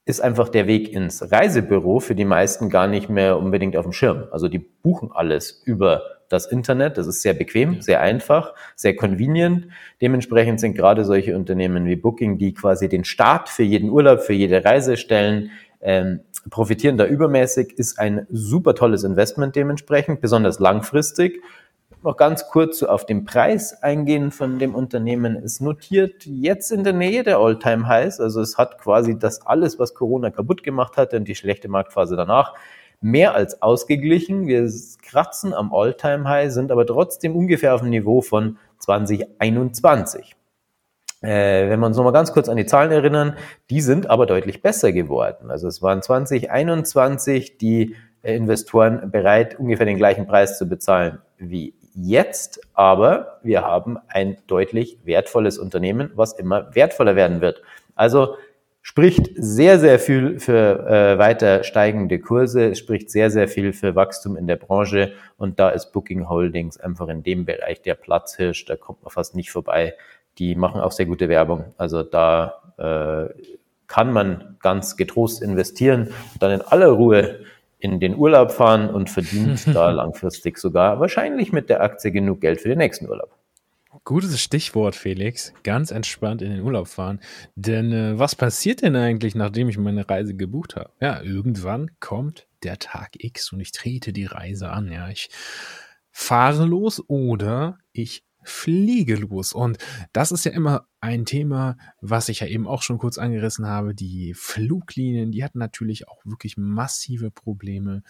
ist 0.04 0.20
einfach 0.20 0.48
der 0.48 0.66
Weg 0.66 0.92
ins 0.92 1.30
Reisebüro 1.30 2.00
für 2.00 2.14
die 2.14 2.24
meisten 2.24 2.70
gar 2.70 2.88
nicht 2.88 3.08
mehr 3.08 3.38
unbedingt 3.38 3.76
auf 3.76 3.84
dem 3.84 3.92
Schirm. 3.92 4.24
Also 4.32 4.48
die 4.48 4.58
buchen 4.58 5.10
alles 5.12 5.62
über 5.64 6.02
das 6.28 6.46
Internet. 6.46 6.98
Das 6.98 7.06
ist 7.06 7.22
sehr 7.22 7.34
bequem, 7.34 7.82
sehr 7.82 8.00
einfach, 8.00 8.54
sehr 8.74 8.96
convenient. 8.96 9.68
Dementsprechend 10.00 10.60
sind 10.60 10.74
gerade 10.74 11.04
solche 11.04 11.36
Unternehmen 11.36 11.86
wie 11.86 11.96
Booking, 11.96 12.38
die 12.38 12.54
quasi 12.54 12.88
den 12.88 13.04
Start 13.04 13.48
für 13.48 13.62
jeden 13.62 13.90
Urlaub, 13.90 14.22
für 14.22 14.32
jede 14.32 14.64
Reise 14.64 14.96
stellen, 14.96 15.50
ähm, 15.80 16.20
profitieren 16.48 16.96
da 16.96 17.06
übermäßig, 17.06 17.74
ist 17.76 17.98
ein 17.98 18.26
super 18.30 18.74
tolles 18.74 19.04
Investment 19.04 19.54
dementsprechend, 19.54 20.20
besonders 20.20 20.58
langfristig. 20.58 21.42
Noch 22.04 22.16
ganz 22.16 22.48
kurz 22.48 22.82
auf 22.82 23.06
den 23.06 23.24
Preis 23.24 23.80
eingehen 23.80 24.32
von 24.32 24.58
dem 24.58 24.74
Unternehmen. 24.74 25.36
Es 25.36 25.60
notiert 25.60 26.26
jetzt 26.26 26.72
in 26.72 26.82
der 26.82 26.92
Nähe 26.92 27.22
der 27.22 27.38
Alltime 27.38 27.86
highs 27.86 28.18
Also 28.18 28.40
es 28.40 28.58
hat 28.58 28.78
quasi 28.78 29.16
das 29.16 29.46
alles, 29.46 29.78
was 29.78 29.94
Corona 29.94 30.30
kaputt 30.30 30.64
gemacht 30.64 30.96
hat 30.96 31.14
und 31.14 31.28
die 31.28 31.36
schlechte 31.36 31.68
Marktphase 31.68 32.16
danach, 32.16 32.54
mehr 33.00 33.36
als 33.36 33.62
ausgeglichen. 33.62 34.48
Wir 34.48 34.68
kratzen 35.00 35.54
am 35.54 35.72
All-Time-High, 35.72 36.50
sind 36.50 36.72
aber 36.72 36.84
trotzdem 36.86 37.36
ungefähr 37.36 37.72
auf 37.72 37.82
dem 37.82 37.90
Niveau 37.90 38.20
von 38.20 38.58
2021. 38.78 40.34
Äh, 41.20 41.68
wenn 41.68 41.78
wir 41.78 41.86
uns 41.86 41.96
nochmal 41.96 42.12
ganz 42.12 42.32
kurz 42.32 42.48
an 42.48 42.56
die 42.56 42.66
Zahlen 42.66 42.90
erinnern, 42.90 43.36
die 43.70 43.80
sind 43.80 44.10
aber 44.10 44.26
deutlich 44.26 44.60
besser 44.60 44.90
geworden. 44.90 45.52
Also 45.52 45.68
es 45.68 45.82
waren 45.82 46.02
2021 46.02 47.58
die 47.58 47.94
Investoren 48.22 49.12
bereit, 49.12 49.56
ungefähr 49.56 49.86
den 49.86 49.98
gleichen 49.98 50.26
Preis 50.26 50.58
zu 50.58 50.68
bezahlen 50.68 51.18
wie 51.38 51.74
jetzt, 51.94 52.60
aber 52.74 53.38
wir 53.42 53.62
haben 53.62 53.98
ein 54.08 54.38
deutlich 54.46 54.98
wertvolles 55.04 55.58
Unternehmen, 55.58 56.10
was 56.14 56.32
immer 56.32 56.74
wertvoller 56.74 57.16
werden 57.16 57.40
wird. 57.40 57.62
Also 57.94 58.36
spricht 58.82 59.30
sehr, 59.36 59.78
sehr 59.78 59.98
viel 59.98 60.40
für 60.40 60.86
äh, 60.86 61.18
weiter 61.18 61.62
steigende 61.62 62.18
Kurse, 62.18 62.70
es 62.70 62.78
spricht 62.78 63.10
sehr, 63.10 63.30
sehr 63.30 63.46
viel 63.46 63.72
für 63.72 63.94
Wachstum 63.94 64.36
in 64.36 64.46
der 64.48 64.56
Branche 64.56 65.12
und 65.36 65.60
da 65.60 65.70
ist 65.70 65.92
Booking 65.92 66.28
Holdings 66.28 66.78
einfach 66.78 67.08
in 67.08 67.22
dem 67.22 67.44
Bereich 67.44 67.80
der 67.82 67.94
Platzhirsch, 67.94 68.64
da 68.64 68.76
kommt 68.76 69.02
man 69.02 69.10
fast 69.10 69.36
nicht 69.36 69.50
vorbei. 69.50 69.94
Die 70.38 70.54
machen 70.54 70.80
auch 70.80 70.92
sehr 70.92 71.06
gute 71.06 71.28
Werbung. 71.28 71.74
Also 71.76 72.02
da 72.02 72.62
äh, 72.78 73.28
kann 73.86 74.12
man 74.12 74.56
ganz 74.62 74.96
getrost 74.96 75.42
investieren, 75.42 76.08
dann 76.40 76.50
in 76.50 76.62
aller 76.62 76.88
Ruhe 76.88 77.40
in 77.82 77.98
den 77.98 78.16
Urlaub 78.16 78.52
fahren 78.52 78.88
und 78.88 79.10
verdient 79.10 79.66
da 79.74 79.90
langfristig 79.90 80.56
sogar 80.56 81.00
wahrscheinlich 81.00 81.52
mit 81.52 81.68
der 81.68 81.82
Aktie 81.82 82.12
genug 82.12 82.40
Geld 82.40 82.60
für 82.60 82.68
den 82.68 82.78
nächsten 82.78 83.08
Urlaub. 83.08 83.36
Gutes 84.04 84.40
Stichwort, 84.40 84.94
Felix. 84.94 85.52
Ganz 85.64 85.90
entspannt 85.90 86.42
in 86.42 86.50
den 86.52 86.62
Urlaub 86.62 86.86
fahren. 86.86 87.20
Denn 87.56 87.92
äh, 87.92 88.18
was 88.18 88.36
passiert 88.36 88.82
denn 88.82 88.96
eigentlich, 88.96 89.34
nachdem 89.34 89.68
ich 89.68 89.78
meine 89.78 90.08
Reise 90.08 90.34
gebucht 90.34 90.76
habe? 90.76 90.90
Ja, 91.00 91.20
irgendwann 91.22 91.90
kommt 91.98 92.46
der 92.62 92.78
Tag 92.78 93.10
X 93.18 93.52
und 93.52 93.60
ich 93.60 93.72
trete 93.72 94.12
die 94.12 94.26
Reise 94.26 94.70
an. 94.70 94.90
Ja, 94.90 95.08
ich 95.08 95.28
fahre 96.10 96.64
los 96.64 97.02
oder 97.08 97.78
ich 97.92 98.24
fliege 98.44 99.16
los. 99.16 99.52
Und 99.52 99.78
das 100.12 100.32
ist 100.32 100.44
ja 100.44 100.52
immer 100.52 100.86
ein 101.00 101.24
Thema, 101.24 101.76
was 102.00 102.28
ich 102.28 102.40
ja 102.40 102.46
eben 102.46 102.66
auch 102.66 102.82
schon 102.82 102.98
kurz 102.98 103.18
angerissen 103.18 103.66
habe. 103.66 103.94
Die 103.94 104.34
Fluglinien, 104.34 105.32
die 105.32 105.44
hatten 105.44 105.58
natürlich 105.58 106.08
auch 106.08 106.24
wirklich 106.24 106.56
massive 106.56 107.30
Probleme. 107.30 108.02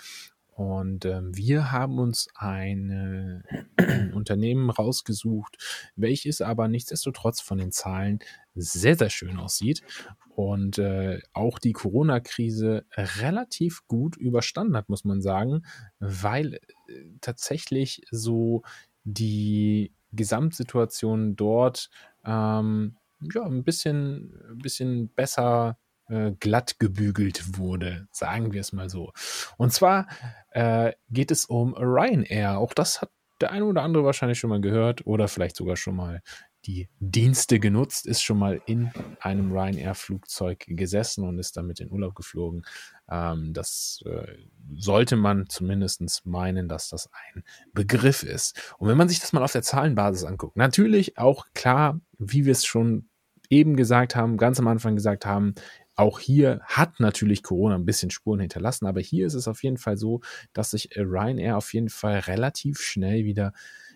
Und 0.55 1.07
ähm, 1.07 1.35
wir 1.35 1.73
haben 1.73 1.99
uns 1.99 2.29
eine, 2.35 3.43
ein 3.77 4.13
Unternehmen 4.13 4.69
rausgesucht, 4.69 5.57
welches 5.97 6.43
aber 6.43 6.69
nichtsdestotrotz 6.69 7.41
von 7.41 7.57
den 7.57 7.73
Zahlen 7.73 8.19
sehr, 8.55 8.97
sehr 8.97 9.09
schön 9.09 9.39
aussieht 9.39 9.83
und 10.35 10.79
äh, 10.79 11.21
auch 11.33 11.59
die 11.59 11.73
Corona-Krise 11.73 12.85
relativ 12.97 13.87
gut 13.87 14.17
überstanden 14.17 14.77
hat, 14.77 14.89
muss 14.89 15.05
man 15.05 15.21
sagen, 15.21 15.65
weil 16.01 16.55
äh, 16.55 16.61
tatsächlich 17.21 18.03
so 18.11 18.63
die 19.05 19.93
Gesamtsituation 20.13 21.37
dort 21.37 21.91
ähm, 22.25 22.97
ja, 23.33 23.45
ein 23.45 23.65
bisschen, 23.65 24.59
bisschen 24.63 25.09
besser 25.15 25.79
äh, 26.09 26.33
glatt 26.33 26.79
gebügelt 26.79 27.59
wurde, 27.59 28.09
sagen 28.11 28.53
wir 28.53 28.61
es 28.61 28.73
mal 28.73 28.91
so. 28.91 29.13
Und 29.57 29.73
zwar 29.73 30.07
äh, 30.51 30.93
geht 31.11 31.31
es 31.31 31.47
um 31.47 31.75
Ryanair. 31.75 32.59
Auch 32.59 32.75
das 32.75 33.01
hat 33.01 33.11
der 33.41 33.51
eine 33.51 33.65
oder 33.65 33.83
andere 33.83 34.05
wahrscheinlich 34.05 34.39
schon 34.39 34.51
mal 34.51 34.61
gehört 34.61 35.07
oder 35.07 35.29
vielleicht 35.29 35.57
sogar 35.57 35.77
schon 35.77 35.97
mal 35.97 36.21
die 36.67 36.89
Dienste 37.01 37.59
genutzt, 37.59 38.07
ist 38.07 38.23
schon 38.23 38.39
mal 38.39 38.61
in 38.67 38.91
einem 39.21 39.53
Ryanair-Flugzeug 39.53 40.65
gesessen 40.69 41.25
und 41.25 41.39
ist 41.39 41.57
damit 41.57 41.81
in 41.81 41.91
Urlaub 41.91 42.15
geflogen. 42.15 42.65
Ähm, 43.11 43.53
das 43.53 44.03
äh, 44.07 44.27
sollte 44.75 45.17
man 45.17 45.49
zumindest 45.49 46.03
meinen, 46.25 46.69
dass 46.69 46.89
das 46.89 47.11
ein 47.13 47.43
Begriff 47.73 48.23
ist. 48.23 48.75
Und 48.79 48.89
wenn 48.89 48.97
man 48.97 49.09
sich 49.09 49.21
das 49.21 49.33
mal 49.33 49.43
auf 49.43 49.53
der 49.53 49.63
Zahlenbasis 49.63 50.25
anguckt, 50.25 50.57
natürlich 50.57 51.19
auch 51.19 51.47
klar, 51.55 52.01
wie 52.19 52.45
wir 52.45 52.53
es 52.53 52.65
schon 52.65 53.09
eben 53.51 53.77
gesagt 53.77 54.17
haben, 54.17 54.39
ganz 54.39 54.59
am 54.59 54.69
Anfang 54.69 54.95
gesagt 54.95 55.27
haben, 55.27 55.55
auch 55.95 56.21
hier 56.21 56.61
hat 56.65 57.01
natürlich 57.01 57.43
Corona 57.43 57.75
ein 57.75 57.85
bisschen 57.85 58.11
Spuren 58.11 58.41
hinterlassen, 58.41 58.87
aber 58.87 59.01
hier 59.01 59.27
ist 59.27 59.35
es 59.35 59.47
auf 59.47 59.63
jeden 59.63 59.77
Fall 59.77 59.99
so, 59.99 60.21
dass 60.55 60.71
sich 60.71 60.91
Ryanair 60.97 61.59
auf 61.59 61.75
jeden 61.75 61.91
Fall 61.91 62.21
relativ 62.21 62.81
schnell 62.81 63.25
wieder 63.25 63.53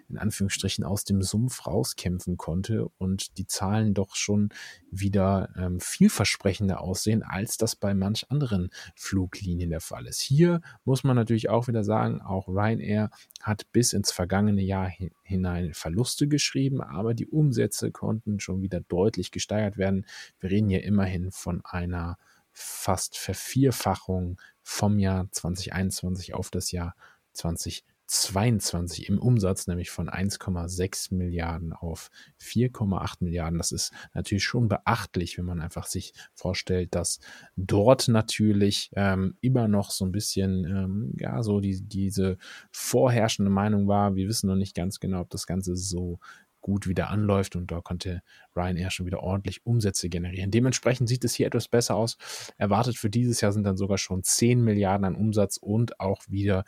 in 0.09 0.19
Anführungsstrichen 0.19 0.85
aus 0.85 1.05
dem 1.05 1.23
Sumpf 1.23 1.67
rauskämpfen 1.67 2.37
konnte 2.37 2.89
und 2.99 3.39
die 3.39 3.47
Zahlen 3.47 3.95
doch 3.95 4.17
schon 4.17 4.51
wieder 4.91 5.51
ähm, 5.57 5.81
vielversprechender 5.81 6.81
aussehen, 6.81 7.23
als 7.23 7.57
das 7.57 7.77
bei 7.77 7.95
manch 7.95 8.31
anderen 8.31 8.71
Fluglinien 8.95 9.71
der 9.71 9.81
Fall 9.81 10.07
ist. 10.07 10.21
Hier 10.21 10.61
muss 10.85 11.05
man 11.05 11.17
natürlich 11.17 11.49
auch 11.49 11.69
wieder 11.69 11.85
sagen, 11.85 12.21
auch 12.21 12.49
Ryanair 12.49 13.11
hat 13.41 13.71
bis 13.73 13.93
ins 13.93 14.13
vergangene 14.13 14.63
Jahr 14.63 14.91
hinein 15.23 15.75
Verluste 15.75 16.29
geschrieben, 16.29 16.81
aber 16.81 17.15
die 17.15 17.27
Umsätze 17.27 17.91
konnten 17.91 18.41
schon 18.41 18.63
wieder 18.63 18.81
deutlich 18.81 19.31
gesteigert 19.31 19.77
werden. 19.77 20.07
Wir 20.39 20.51
reden 20.51 20.69
hier 20.69 20.85
immerhin 20.85 21.31
von 21.31 21.65
einer 21.65 22.19
fast 22.53 23.19
Vervierfachung 23.19 24.41
vom 24.63 24.99
Jahr 24.99 25.29
2021 25.31 26.35
auf 26.35 26.51
das 26.51 26.73
Jahr 26.73 26.95
2020. 27.35 27.96
22 28.07 29.09
im 29.09 29.19
Umsatz, 29.19 29.67
nämlich 29.67 29.91
von 29.91 30.09
1,6 30.09 31.15
Milliarden 31.15 31.73
auf 31.73 32.11
4,8 32.41 33.17
Milliarden. 33.21 33.59
Das 33.59 33.73
ist 33.73 33.93
natürlich 34.15 34.45
schon 34.45 34.69
beachtlich, 34.69 35.39
wenn 35.39 35.45
man 35.45 35.61
einfach 35.61 35.87
sich 35.87 36.13
vorstellt, 36.35 36.95
dass 36.95 37.19
dort 37.57 38.09
natürlich 38.09 38.91
ähm, 38.95 39.37
immer 39.41 39.69
noch 39.69 39.91
so 39.91 40.05
ein 40.05 40.13
bisschen, 40.13 40.65
ähm, 40.65 41.13
ja, 41.19 41.43
so 41.43 41.61
die, 41.61 41.83
diese 41.83 42.39
vorherrschende 42.71 43.51
Meinung 43.51 43.89
war. 43.89 44.15
Wir 44.15 44.29
wissen 44.29 44.47
noch 44.47 44.57
nicht 44.57 44.77
ganz 44.77 45.01
genau, 45.01 45.21
ob 45.21 45.31
das 45.31 45.47
Ganze 45.47 45.77
so 45.77 46.21
gut 46.67 46.89
wieder 46.89 47.11
anläuft 47.11 47.55
und 47.55 47.71
da 47.71 47.81
konnte 47.81 48.23
Ryanair 48.57 48.91
schon 48.91 49.07
wieder 49.07 49.23
ordentlich 49.23 49.65
Umsätze 49.65 50.09
generieren. 50.09 50.51
Dementsprechend 50.51 51.09
sieht 51.09 51.25
es 51.25 51.33
hier 51.33 51.47
etwas 51.47 51.69
besser 51.69 51.95
aus. 51.95 52.17
Erwartet 52.57 52.97
für 52.97 53.09
dieses 53.09 53.41
Jahr 53.41 53.53
sind 53.53 53.63
dann 53.63 53.77
sogar 53.77 53.99
schon 53.99 54.25
10 54.25 54.65
Milliarden 54.65 55.05
an 55.05 55.15
Umsatz 55.15 55.59
und 55.59 56.01
auch 56.01 56.23
wieder 56.27 56.65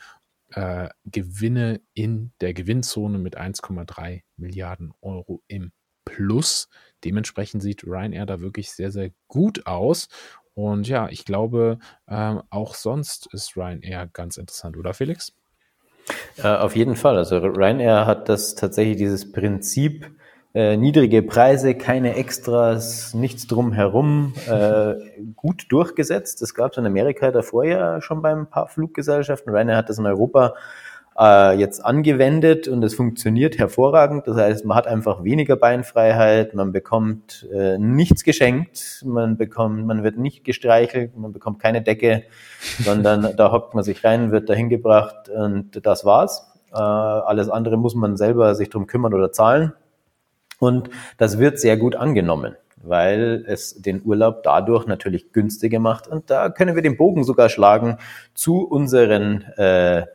äh, 0.53 0.89
Gewinne 1.05 1.81
in 1.95 2.33
der 2.41 2.55
Gewinnzone 2.55 3.19
mit 3.19 3.39
1,3 3.39 4.23
Milliarden 4.37 4.93
Euro 5.01 5.43
im 5.47 5.73
Plus. 6.05 6.69
Dementsprechend 7.05 7.63
sieht 7.63 7.85
Ryanair 7.85 8.27
da 8.27 8.41
wirklich 8.41 8.71
sehr, 8.73 8.91
sehr 8.91 9.11
gut 9.29 9.67
aus. 9.67 10.09
Und 10.55 10.89
ja, 10.89 11.09
ich 11.09 11.25
glaube, 11.25 11.79
ähm, 12.09 12.43
auch 12.51 12.75
sonst 12.75 13.29
ist 13.33 13.57
Ryanair 13.57 14.09
ganz 14.13 14.37
interessant, 14.39 14.77
oder 14.77 14.95
Felix? 14.95 15.33
Äh, 16.39 16.49
auf 16.49 16.75
jeden 16.75 16.97
Fall. 16.97 17.17
Also 17.17 17.39
Ryanair 17.39 18.07
hat 18.07 18.29
das 18.29 18.55
tatsächlich 18.55 18.97
dieses 18.97 19.31
Prinzip 19.31 20.11
äh, 20.55 20.77
niedrige 20.77 21.23
Preise, 21.23 21.75
keine 21.75 22.15
Extras, 22.17 23.15
nichts 23.15 23.47
drumherum, 23.47 24.33
äh, 24.49 24.95
gut 25.37 25.67
durchgesetzt. 25.69 26.41
Das 26.41 26.55
gab 26.55 26.73
es 26.73 26.79
in 26.79 26.87
Amerika 26.87 27.31
davor 27.31 27.65
ja 27.65 28.01
schon 28.01 28.23
bei 28.23 28.33
ein 28.33 28.49
paar 28.49 28.69
Fluggesellschaften. 28.69 29.53
Ryanair 29.53 29.77
hat 29.77 29.89
das 29.89 29.99
in 29.99 30.07
Europa 30.07 30.55
äh, 31.19 31.59
jetzt 31.59 31.85
angewendet 31.85 32.69
und 32.69 32.83
es 32.83 32.95
funktioniert 32.95 33.59
hervorragend. 33.59 34.27
Das 34.27 34.37
heißt, 34.37 34.65
man 34.65 34.77
hat 34.77 34.87
einfach 34.87 35.25
weniger 35.25 35.57
Beinfreiheit, 35.57 36.55
man 36.55 36.73
bekommt 36.73 37.47
äh, 37.53 37.77
nichts 37.77 38.25
geschenkt, 38.25 39.03
man 39.05 39.37
bekommt, 39.37 39.87
man 39.87 40.03
wird 40.03 40.17
nicht 40.17 40.45
gestreichelt, 40.45 41.17
man 41.17 41.33
bekommt 41.33 41.61
keine 41.61 41.83
Decke, 41.83 42.23
sondern 42.79 43.37
da 43.37 43.53
hockt 43.53 43.75
man 43.75 43.85
sich 43.85 44.05
rein, 44.05 44.31
wird 44.33 44.49
dahin 44.49 44.69
gebracht 44.69 45.29
und 45.29 45.85
das 45.85 46.05
war's. 46.05 46.51
Äh, 46.73 46.79
alles 46.79 47.49
andere 47.51 47.77
muss 47.77 47.95
man 47.95 48.17
selber 48.17 48.55
sich 48.55 48.71
drum 48.71 48.87
kümmern 48.87 49.13
oder 49.13 49.33
zahlen. 49.33 49.73
Und 50.59 50.91
das 51.17 51.39
wird 51.39 51.59
sehr 51.59 51.77
gut 51.77 51.97
angenommen, 51.97 52.57
weil 52.83 53.45
es 53.47 53.81
den 53.81 54.03
Urlaub 54.05 54.43
dadurch 54.43 54.87
natürlich 54.87 55.33
günstiger 55.33 55.79
macht. 55.79 56.09
Und 56.09 56.31
da 56.31 56.49
können 56.51 56.75
wir 56.75 56.83
den 56.83 56.97
Bogen 56.97 57.25
sogar 57.25 57.49
schlagen 57.49 57.99
zu 58.35 58.67
unseren 58.67 59.43
äh, 59.57 60.07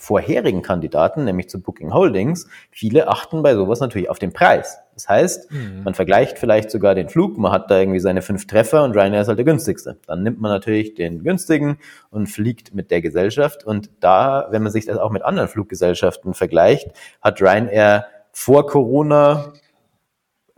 vorherigen 0.00 0.62
Kandidaten, 0.62 1.24
nämlich 1.24 1.48
zu 1.48 1.60
Booking 1.60 1.92
Holdings. 1.92 2.46
Viele 2.70 3.08
achten 3.08 3.42
bei 3.42 3.54
sowas 3.54 3.80
natürlich 3.80 4.08
auf 4.08 4.20
den 4.20 4.32
Preis. 4.32 4.78
Das 4.94 5.08
heißt, 5.08 5.50
mhm. 5.50 5.82
man 5.82 5.94
vergleicht 5.94 6.38
vielleicht 6.38 6.70
sogar 6.70 6.94
den 6.94 7.08
Flug, 7.08 7.36
man 7.36 7.50
hat 7.50 7.68
da 7.68 7.80
irgendwie 7.80 7.98
seine 7.98 8.22
fünf 8.22 8.46
Treffer 8.46 8.84
und 8.84 8.96
Ryanair 8.96 9.22
ist 9.22 9.28
halt 9.28 9.38
der 9.38 9.44
günstigste. 9.44 9.98
Dann 10.06 10.22
nimmt 10.22 10.40
man 10.40 10.52
natürlich 10.52 10.94
den 10.94 11.24
günstigen 11.24 11.78
und 12.10 12.28
fliegt 12.28 12.74
mit 12.74 12.92
der 12.92 13.02
Gesellschaft. 13.02 13.64
Und 13.64 13.90
da, 13.98 14.46
wenn 14.50 14.62
man 14.62 14.70
sich 14.70 14.86
das 14.86 14.98
auch 14.98 15.10
mit 15.10 15.22
anderen 15.22 15.48
Fluggesellschaften 15.48 16.32
vergleicht, 16.32 16.92
hat 17.20 17.42
Ryanair 17.42 18.06
vor 18.30 18.66
Corona 18.66 19.52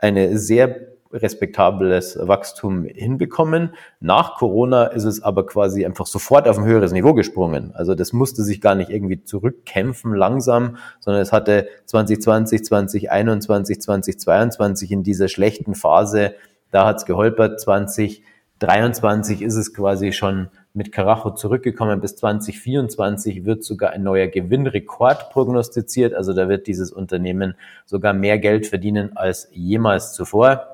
eine 0.00 0.38
sehr 0.38 0.90
respektables 1.12 2.18
Wachstum 2.20 2.84
hinbekommen. 2.84 3.74
Nach 3.98 4.36
Corona 4.36 4.84
ist 4.84 5.04
es 5.04 5.22
aber 5.22 5.44
quasi 5.44 5.84
einfach 5.84 6.06
sofort 6.06 6.46
auf 6.46 6.58
ein 6.58 6.64
höheres 6.64 6.92
Niveau 6.92 7.14
gesprungen. 7.14 7.72
Also 7.74 7.94
das 7.94 8.12
musste 8.12 8.44
sich 8.44 8.60
gar 8.60 8.76
nicht 8.76 8.90
irgendwie 8.90 9.24
zurückkämpfen 9.24 10.14
langsam, 10.14 10.76
sondern 11.00 11.22
es 11.22 11.32
hatte 11.32 11.68
2020, 11.86 12.64
2021, 12.64 13.80
2022 13.80 14.92
in 14.92 15.02
dieser 15.02 15.28
schlechten 15.28 15.74
Phase, 15.74 16.34
da 16.70 16.86
hat's 16.86 17.06
geholpert. 17.06 17.60
2023 17.60 19.42
ist 19.42 19.56
es 19.56 19.74
quasi 19.74 20.12
schon 20.12 20.48
mit 20.72 20.92
Carajo 20.92 21.30
zurückgekommen. 21.30 22.00
Bis 22.00 22.16
2024 22.16 23.44
wird 23.44 23.64
sogar 23.64 23.90
ein 23.90 24.02
neuer 24.02 24.28
Gewinnrekord 24.28 25.30
prognostiziert. 25.30 26.14
Also 26.14 26.32
da 26.32 26.48
wird 26.48 26.66
dieses 26.66 26.92
Unternehmen 26.92 27.54
sogar 27.86 28.12
mehr 28.12 28.38
Geld 28.38 28.66
verdienen 28.66 29.16
als 29.16 29.48
jemals 29.52 30.12
zuvor. 30.12 30.66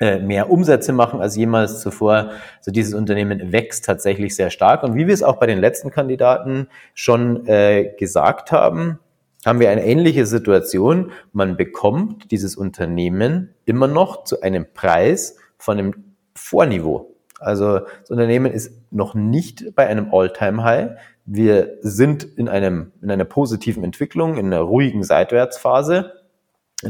äh, 0.00 0.18
mehr 0.18 0.50
Umsätze 0.50 0.94
machen 0.94 1.20
als 1.20 1.36
jemals 1.36 1.80
zuvor. 1.80 2.30
Also 2.58 2.70
dieses 2.70 2.94
Unternehmen 2.94 3.52
wächst 3.52 3.84
tatsächlich 3.84 4.34
sehr 4.34 4.48
stark. 4.48 4.82
Und 4.82 4.94
wie 4.94 5.06
wir 5.06 5.12
es 5.12 5.22
auch 5.22 5.36
bei 5.36 5.46
den 5.46 5.58
letzten 5.58 5.90
Kandidaten 5.90 6.68
schon 6.94 7.46
äh, 7.46 7.92
gesagt 7.98 8.50
haben, 8.50 8.98
haben 9.44 9.60
wir 9.60 9.70
eine 9.70 9.84
ähnliche 9.84 10.24
Situation. 10.26 11.12
Man 11.32 11.56
bekommt 11.56 12.30
dieses 12.30 12.56
Unternehmen 12.56 13.54
immer 13.66 13.88
noch 13.88 14.24
zu 14.24 14.40
einem 14.40 14.66
Preis 14.72 15.36
von 15.58 15.78
einem 15.78 15.94
Vorniveau. 16.34 17.09
Also 17.40 17.80
das 17.80 18.10
Unternehmen 18.10 18.52
ist 18.52 18.72
noch 18.90 19.14
nicht 19.14 19.74
bei 19.74 19.86
einem 19.86 20.12
All-Time-High. 20.12 20.90
Wir 21.24 21.78
sind 21.80 22.22
in, 22.22 22.48
einem, 22.48 22.92
in 23.00 23.10
einer 23.10 23.24
positiven 23.24 23.82
Entwicklung, 23.82 24.36
in 24.36 24.46
einer 24.46 24.60
ruhigen 24.60 25.02
Seitwärtsphase. 25.02 26.12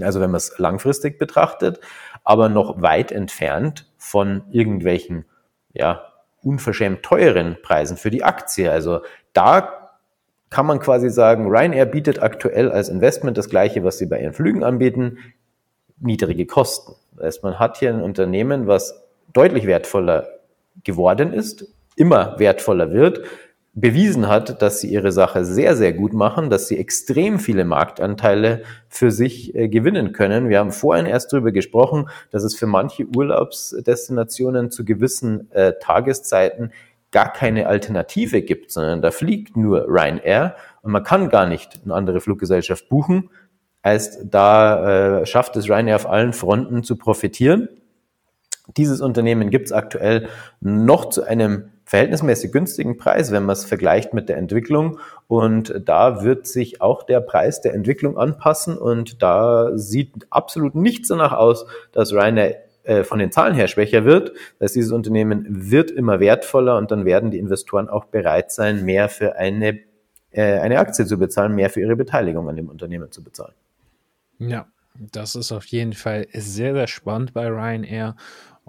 Also 0.01 0.21
wenn 0.21 0.31
man 0.31 0.39
es 0.39 0.59
langfristig 0.59 1.19
betrachtet, 1.19 1.81
aber 2.25 2.49
noch 2.49 2.83
weit 2.83 3.13
entfernt 3.13 3.91
von 3.97 4.43
irgendwelchen, 4.51 5.25
ja, 5.73 6.03
unverschämt 6.43 7.03
teuren 7.03 7.57
Preisen 7.63 7.97
für 7.97 8.11
die 8.11 8.25
Aktie. 8.25 8.71
Also 8.71 9.01
da 9.33 9.91
kann 10.49 10.67
man 10.67 10.81
quasi 10.81 11.11
sagen, 11.11 11.47
Ryanair 11.49 11.87
bietet 11.87 12.23
aktuell 12.23 12.73
als 12.73 12.89
Investment 12.89 13.39
das 13.39 13.49
gleiche, 13.49 13.85
was 13.85 13.99
sie 13.99 14.07
bei 14.07 14.21
ihren 14.21 14.33
Flügen 14.33 14.65
anbieten, 14.65 15.19
niedrige 15.99 16.47
Kosten. 16.47 16.95
Das 17.17 17.27
heißt, 17.27 17.45
man 17.45 17.59
hat 17.59 17.79
hier 17.79 17.91
ein 17.91 18.03
Unternehmen, 18.03 18.67
was 18.67 19.07
deutlich 19.33 19.67
wertvoller 19.67 20.40
geworden 20.85 21.33
ist, 21.33 21.67
immer 21.97 22.39
wertvoller 22.39 22.93
wird, 22.93 23.21
bewiesen 23.73 24.29
hat, 24.29 24.63
dass 24.63 24.81
sie 24.81 24.89
ihre 24.89 25.13
Sache 25.13 25.45
sehr, 25.45 25.77
sehr 25.77 25.93
gut 25.93 26.13
machen, 26.13 26.51
dass 26.51 26.67
sie 26.67 26.77
extrem 26.77 27.39
viele 27.39 27.65
Marktanteile 27.65 28.63
für 28.89 29.11
sich 29.11 29.55
äh, 29.55 29.69
gewinnen 29.69 30.13
können. 30.13 30.49
Wir 30.49 30.59
haben 30.59 30.73
vorhin 30.73 31.07
erst 31.07 31.33
darüber 31.33 31.53
gesprochen, 31.53 32.09
dass 32.31 32.43
es 32.43 32.57
für 32.57 32.67
manche 32.67 33.07
Urlaubsdestinationen 33.07 34.71
zu 34.71 34.85
gewissen 34.85 35.51
äh, 35.53 35.75
Tageszeiten 35.81 36.73
gar 37.13 37.33
keine 37.33 37.67
Alternative 37.67 38.43
gibt, 38.43 38.71
sondern 38.71 39.03
da 39.03 39.11
fliegt 39.11 39.57
nur 39.57 39.87
Ryanair 39.89 40.57
und 40.83 40.93
man 40.93 41.05
kann 41.05 41.29
gar 41.29 41.47
nicht 41.47 41.81
eine 41.85 41.95
andere 41.95 42.21
Fluggesellschaft 42.21 42.89
buchen. 42.89 43.31
Heißt, 43.85 44.27
da 44.31 45.21
äh, 45.21 45.27
schafft 45.27 45.57
es 45.57 45.69
Ryanair 45.69 45.97
auf 45.97 46.09
allen 46.09 46.33
Fronten 46.33 46.83
zu 46.83 46.97
profitieren. 46.97 47.69
Dieses 48.77 49.01
Unternehmen 49.01 49.51
gibt 49.51 49.67
es 49.67 49.73
aktuell 49.73 50.29
noch 50.61 51.09
zu 51.11 51.25
einem 51.25 51.71
verhältnismäßig 51.85 52.53
günstigen 52.53 52.97
Preis, 52.97 53.33
wenn 53.33 53.45
man 53.45 53.55
es 53.55 53.65
vergleicht 53.65 54.15
mit 54.15 54.29
der 54.29 54.37
Entwicklung. 54.37 54.99
Und 55.27 55.75
da 55.85 56.23
wird 56.23 56.47
sich 56.47 56.81
auch 56.81 57.03
der 57.03 57.21
Preis 57.21 57.63
der 57.63 57.75
Entwicklung 57.75 58.17
anpassen. 58.17 58.79
Und 58.79 59.23
da 59.23 59.77
sieht 59.77 60.27
absolut 60.31 60.77
nichts 60.77 61.09
danach 61.09 61.33
aus, 61.33 61.67
dass 61.93 62.13
Ryanair 62.13 62.57
äh, 62.85 63.05
von 63.05 63.19
den 63.19 63.33
Zahlen 63.33 63.55
her 63.55 63.69
schwächer 63.69 64.05
wird. 64.05 64.31
Das 64.59 64.67
heißt, 64.69 64.77
dieses 64.77 64.93
Unternehmen 64.93 65.45
wird 65.49 65.91
immer 65.91 66.19
wertvoller 66.21 66.79
und 66.79 66.91
dann 66.91 67.05
werden 67.05 67.31
die 67.31 67.39
Investoren 67.39 67.89
auch 67.89 68.07
bereit 68.07 68.53
sein, 68.53 68.85
mehr 68.85 69.09
für 69.09 69.37
eine, 69.37 69.81
äh, 70.31 70.61
eine 70.61 70.79
Aktie 70.79 71.05
zu 71.05 71.19
bezahlen, 71.19 71.55
mehr 71.55 71.71
für 71.71 71.81
ihre 71.81 71.97
Beteiligung 71.97 72.49
an 72.49 72.57
dem 72.57 72.69
Unternehmen 72.69 73.11
zu 73.11 73.23
bezahlen. 73.23 73.55
Ja, 74.39 74.67
das 74.95 75.35
ist 75.35 75.53
auf 75.53 75.67
jeden 75.67 75.93
Fall 75.93 76.27
sehr, 76.33 76.73
sehr 76.75 76.87
spannend 76.87 77.35
bei 77.35 77.49
Ryanair. 77.49 78.17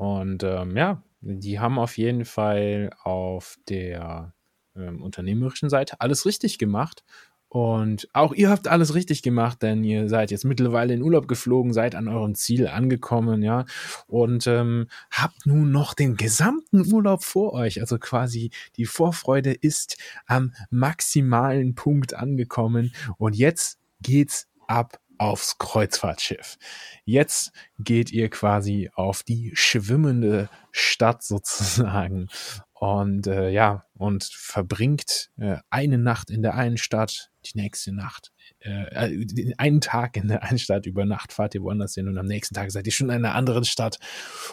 Und 0.02 0.42
ähm, 0.42 0.76
ja, 0.76 1.04
die 1.20 1.60
haben 1.60 1.78
auf 1.78 1.96
jeden 1.96 2.26
Fall 2.26 2.90
auf 3.04 3.60
der 3.70 4.34
ähm, 4.76 5.04
unternehmerischen 5.04 5.70
Seite 5.70 6.02
alles 6.02 6.26
richtig 6.26 6.58
gemacht. 6.58 7.04
Und 7.50 8.10
auch 8.12 8.34
ihr 8.34 8.50
habt 8.50 8.68
alles 8.68 8.96
richtig 8.96 9.22
gemacht, 9.22 9.62
denn 9.62 9.84
ihr 9.84 10.10
seid 10.10 10.32
jetzt 10.32 10.44
mittlerweile 10.44 10.96
in 10.96 11.04
Urlaub 11.04 11.28
geflogen, 11.28 11.72
seid 11.72 11.94
an 11.94 12.08
eurem 12.08 12.34
Ziel 12.34 12.68
angekommen, 12.68 13.44
ja, 13.44 13.66
und 14.08 14.48
ähm, 14.48 14.88
habt 15.12 15.46
nun 15.46 15.70
noch 15.70 15.94
den 15.94 16.18
gesamten 16.18 16.92
Urlaub 16.92 17.24
vor 17.24 17.54
euch. 17.54 17.80
Also 17.80 18.00
quasi 18.00 18.50
die 18.78 18.86
Vorfreude 18.86 19.54
ist 19.54 19.98
am 20.26 20.56
maximalen 20.72 21.76
Punkt 21.76 22.16
angekommen. 22.16 22.92
Und 23.18 23.36
jetzt 23.36 23.78
geht's 24.02 24.48
ab 24.66 25.01
aufs 25.22 25.60
Kreuzfahrtschiff. 25.60 26.58
Jetzt 27.06 27.52
geht 27.78 28.12
ihr 28.12 28.30
quasi 28.30 28.90
auf 28.96 29.22
die 29.22 29.52
schwimmende 29.54 30.50
Stadt 30.72 31.22
sozusagen 31.24 32.28
und 32.74 33.28
äh, 33.28 33.52
ja, 33.52 33.86
und 33.94 34.24
verbringt 34.24 35.30
äh, 35.38 35.58
eine 35.70 36.00
Nacht 36.00 36.32
in 36.32 36.42
der 36.42 36.56
einen 36.56 36.80
Stadt, 36.80 37.30
die 37.46 37.60
nächste 37.60 37.94
Nacht, 37.94 38.32
äh, 38.62 39.12
äh 39.12 39.54
einen 39.60 39.82
Tag 39.82 40.18
in 40.18 40.28
der 40.28 40.42
einen 40.42 40.58
Stadt, 40.58 40.88
über 40.88 41.06
Nacht 41.06 41.34
fahrt 41.34 41.54
ihr 41.54 41.62
woanders 41.62 41.94
hin 41.94 42.08
und 42.08 42.18
am 42.18 42.26
nächsten 42.26 42.56
Tag 42.56 42.72
seid 42.72 42.88
ihr 42.88 42.92
schon 42.92 43.12
in 43.12 43.24
einer 43.24 43.36
anderen 43.36 43.66
Stadt 43.66 44.00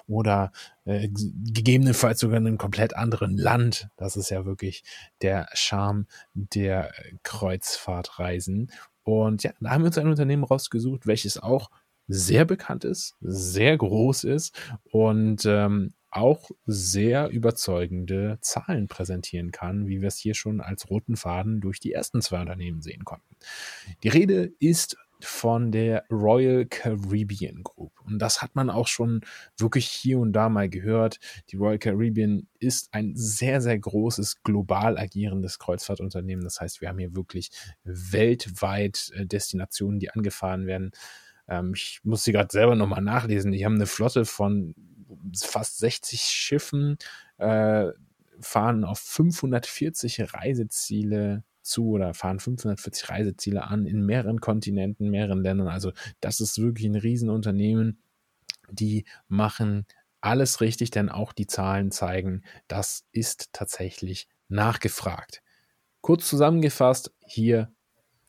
oder 0.07 0.53
äh, 0.85 1.09
gegebenenfalls 1.09 2.21
sogar 2.21 2.37
in 2.37 2.47
einem 2.47 2.59
komplett 2.59 2.95
anderen 2.95 3.39
Land. 3.39 3.89
Das 3.97 4.17
ist 4.17 4.29
ja 4.29 4.45
wirklich 4.45 4.85
der 5.23 5.49
Charme 5.55 6.07
der 6.35 6.93
Kreuzfahrtreisen. 7.23 8.71
Und 9.09 9.43
ja, 9.43 9.53
da 9.59 9.71
haben 9.71 9.85
wir 9.85 9.87
uns 9.87 9.97
ein 9.97 10.07
Unternehmen 10.07 10.45
rausgesucht, 10.45 11.07
welches 11.07 11.39
auch 11.39 11.71
sehr 12.09 12.45
bekannt 12.45 12.85
ist, 12.85 13.15
sehr 13.23 13.75
groß 13.75 14.25
ist 14.25 14.55
und 14.93 15.47
ähm, 15.47 15.95
auch 16.11 16.51
sehr 16.67 17.31
überzeugende 17.31 18.37
Zahlen 18.43 18.87
präsentieren 18.87 19.51
kann, 19.51 19.87
wie 19.89 20.03
wir 20.03 20.09
es 20.09 20.19
hier 20.19 20.35
schon 20.35 20.61
als 20.61 20.91
roten 20.91 21.17
Faden 21.17 21.63
durch 21.63 21.81
die 21.81 21.91
ersten 21.91 22.21
zwei 22.21 22.43
Unternehmen 22.43 22.83
sehen 22.83 23.07
konnten. 23.07 23.35
Die 24.03 24.09
Rede 24.09 24.53
ist 24.59 24.99
von 25.21 25.73
der 25.73 26.05
Royal 26.11 26.65
Caribbean 26.67 27.63
Group. 27.63 27.93
Und 28.05 28.19
das 28.21 28.41
hat 28.41 28.55
man 28.55 28.71
auch 28.71 28.87
schon 28.87 29.23
wirklich 29.57 29.87
hier 29.87 30.19
und 30.19 30.33
da 30.33 30.49
mal 30.49 30.69
gehört. 30.69 31.19
Die 31.51 31.57
Royal 31.57 31.79
Caribbean 31.79 32.47
ist 32.61 32.89
ein 32.93 33.15
sehr, 33.17 33.61
sehr 33.61 33.79
großes, 33.79 34.43
global 34.43 34.97
agierendes 34.99 35.59
Kreuzfahrtunternehmen. 35.59 36.45
Das 36.45 36.61
heißt, 36.61 36.81
wir 36.81 36.89
haben 36.89 36.99
hier 36.99 37.17
wirklich 37.17 37.51
weltweit 37.85 39.11
äh, 39.15 39.27
Destinationen, 39.27 39.99
die 39.99 40.11
angefahren 40.11 40.67
werden. 40.67 40.93
Ähm, 41.49 41.73
ich 41.75 42.01
muss 42.05 42.25
sie 42.25 42.33
gerade 42.33 42.53
selber 42.53 42.77
nochmal 42.77 43.03
nachlesen. 43.03 43.53
Die 43.53 43.65
haben 43.65 43.75
eine 43.75 43.87
Flotte 43.87 44.25
von 44.25 44.75
fast 45.37 45.79
60 45.79 46.21
Schiffen, 46.21 46.97
äh, 47.39 47.89
fahren 48.41 48.85
auf 48.85 49.01
540 49.01 50.33
Reiseziele 50.33 51.45
zu 51.69 51.91
oder 51.91 52.15
fahren 52.15 52.41
540 52.41 53.11
Reiseziele 53.11 53.65
an 53.65 53.87
in 53.87 54.05
mehreren 54.05 54.41
Kontinenten, 54.41 55.11
mehreren 55.11 55.43
Ländern. 55.43 55.69
Also 55.69 55.93
das 56.21 56.41
ist 56.41 56.59
wirklich 56.59 56.87
ein 56.87 56.97
Riesenunternehmen. 56.97 58.03
Die 58.71 59.05
machen 59.29 59.87
alles 60.21 60.61
richtig, 60.61 60.91
denn 60.91 61.09
auch 61.09 61.33
die 61.33 61.47
Zahlen 61.47 61.91
zeigen, 61.91 62.43
das 62.67 63.05
ist 63.13 63.51
tatsächlich 63.53 64.29
nachgefragt. 64.49 65.43
Kurz 66.01 66.29
zusammengefasst, 66.29 67.13
hier, 67.27 67.73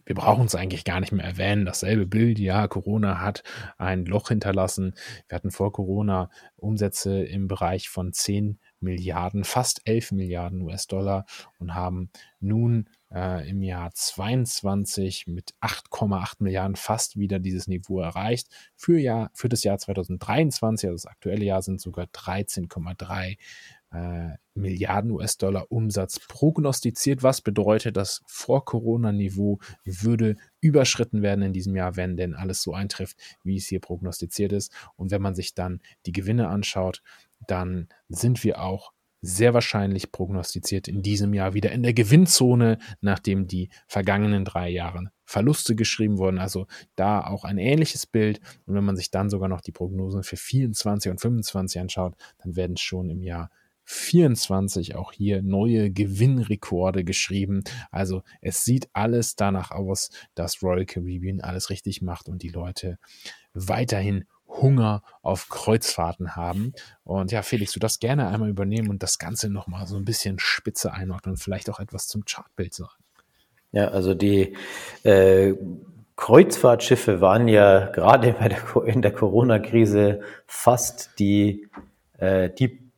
wir 0.06 0.16
brauchen 0.16 0.46
es 0.46 0.56
eigentlich 0.56 0.86
gar 0.86 1.00
nicht 1.00 1.12
mehr 1.12 1.26
erwähnen, 1.26 1.66
dasselbe 1.66 2.06
Bild, 2.06 2.40
ja, 2.40 2.68
Corona 2.68 3.22
hat 3.22 3.44
ein 3.78 4.06
Loch 4.06 4.30
hinterlassen. 4.30 4.96
Wir 5.28 5.36
hatten 5.36 5.52
vor 5.52 5.72
Corona 5.72 6.30
Umsätze 6.56 7.24
im 7.24 7.48
Bereich 7.48 7.90
von 7.90 8.12
10 8.12 8.60
Milliarden, 8.80 9.44
fast 9.44 9.82
11 9.86 10.12
Milliarden 10.14 10.62
US-Dollar 10.62 11.26
und 11.60 11.76
haben 11.76 12.10
nun 12.40 12.90
äh, 13.14 13.50
im 13.50 13.62
Jahr 13.62 13.92
22 13.94 15.28
mit 15.28 15.54
8,8 15.62 16.36
Milliarden 16.40 16.76
fast 16.76 17.18
wieder 17.18 17.40
dieses 17.40 17.68
Niveau 17.68 18.00
erreicht. 18.00 18.48
Für, 18.76 19.00
Jahr, 19.00 19.32
für 19.34 19.50
das 19.50 19.64
Jahr 19.64 19.78
2023, 19.78 20.90
also 20.90 20.96
das 20.96 21.12
aktuelle 21.12 21.46
Jahr, 21.46 21.62
sind 21.62 21.82
sogar 21.82 22.06
13,3 22.06 23.38
äh, 23.92 24.38
Milliarden 24.54 25.12
US-Dollar 25.12 25.72
Umsatz 25.72 26.20
prognostiziert, 26.28 27.24
was 27.24 27.42
bedeutet, 27.42 27.98
das 27.98 28.22
Vor-Corona-Niveau 28.28 29.60
würde 29.86 30.36
überschritten 30.60 31.22
werden 31.22 31.44
in 31.44 31.54
diesem 31.54 31.76
Jahr, 31.76 31.96
wenn 31.96 32.18
denn 32.18 32.36
alles 32.36 32.62
so 32.62 32.74
eintrifft, 32.74 33.18
wie 33.44 33.58
es 33.58 33.68
hier 33.68 33.80
prognostiziert 33.80 34.52
ist. 34.52 34.72
Und 34.96 35.12
wenn 35.12 35.22
man 35.22 35.34
sich 35.34 35.56
dann 35.56 35.82
die 36.06 36.12
Gewinne 36.12 36.50
anschaut, 36.50 37.02
dann 37.48 37.88
sind 38.10 38.44
wir 38.44 38.62
auch 38.62 38.92
sehr 39.22 39.54
wahrscheinlich 39.54 40.12
prognostiziert 40.12 40.88
in 40.88 41.02
diesem 41.02 41.34
Jahr 41.34 41.54
wieder 41.54 41.72
in 41.72 41.84
der 41.84 41.94
Gewinnzone, 41.94 42.78
nachdem 43.02 43.48
die 43.48 43.70
vergangenen 43.88 44.46
drei 44.46 44.70
Jahre 44.70 45.12
Verluste 45.26 45.76
geschrieben 45.76 46.18
wurden. 46.18 46.40
Also 46.40 46.68
da 46.96 47.26
auch 47.26 47.44
ein 47.44 47.58
ähnliches 47.58 48.08
Bild. 48.08 48.40
Und 48.66 48.76
wenn 48.76 48.84
man 48.84 48.96
sich 48.96 49.12
dann 49.12 49.30
sogar 49.30 49.50
noch 49.50 49.62
die 49.62 49.72
Prognosen 49.72 50.24
für 50.24 50.38
24 50.38 51.12
und 51.12 51.22
25 51.22 51.82
anschaut, 51.82 52.16
dann 52.40 52.56
werden 52.56 52.78
schon 52.78 53.10
im 53.10 53.22
Jahr 53.22 53.52
24 53.84 54.96
auch 54.96 55.12
hier 55.12 55.42
neue 55.42 55.92
Gewinnrekorde 55.92 57.04
geschrieben. 57.04 57.64
Also 57.90 58.22
es 58.40 58.64
sieht 58.64 58.88
alles 58.94 59.36
danach 59.36 59.72
aus, 59.72 60.12
dass 60.36 60.62
Royal 60.62 60.86
Caribbean 60.86 61.42
alles 61.42 61.72
richtig 61.72 62.02
macht 62.04 62.30
und 62.30 62.44
die 62.44 62.50
Leute 62.50 63.00
weiterhin 63.54 64.26
Hunger 64.50 65.04
auf 65.22 65.50
Kreuzfahrten 65.50 66.36
haben. 66.36 66.74
Und 67.04 67.32
ja, 67.32 67.42
Felix, 67.42 67.72
du 67.72 67.80
das 67.80 68.00
gerne 68.00 68.28
einmal 68.28 68.50
übernehmen 68.50 68.90
und 68.90 69.04
das 69.04 69.20
Ganze 69.20 69.50
nochmal 69.50 69.88
so 69.88 69.96
ein 69.96 70.06
bisschen 70.06 70.40
spitze 70.40 70.94
einordnen 70.94 71.34
und 71.34 71.38
vielleicht 71.38 71.70
auch 71.70 71.80
etwas 71.80 72.08
zum 72.08 72.26
Chartbild 72.26 72.74
sagen. 72.74 73.04
Ja, 73.72 73.90
also 73.90 74.16
die 74.16 74.56
äh, 75.04 75.54
Kreuzfahrtschiffe 76.16 77.22
waren 77.22 77.48
ja 77.48 77.86
gerade 77.92 78.34
der, 78.34 78.86
in 78.86 79.02
der 79.02 79.14
Corona-Krise 79.14 80.22
fast 80.48 81.12
die, 81.20 81.68
äh, 82.18 82.50
die 82.50 82.89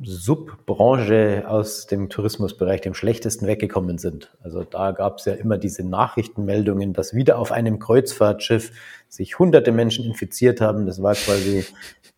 Subbranche 0.00 1.44
aus 1.48 1.88
dem 1.88 2.08
Tourismusbereich 2.08 2.80
dem 2.80 2.94
schlechtesten 2.94 3.48
weggekommen 3.48 3.98
sind. 3.98 4.30
Also 4.42 4.62
da 4.62 4.92
gab 4.92 5.18
es 5.18 5.24
ja 5.24 5.34
immer 5.34 5.58
diese 5.58 5.82
Nachrichtenmeldungen, 5.82 6.92
dass 6.92 7.14
wieder 7.14 7.38
auf 7.38 7.50
einem 7.50 7.80
Kreuzfahrtschiff 7.80 8.70
sich 9.08 9.40
hunderte 9.40 9.72
Menschen 9.72 10.04
infiziert 10.04 10.60
haben. 10.60 10.86
Das 10.86 11.02
war 11.02 11.14
quasi 11.14 11.64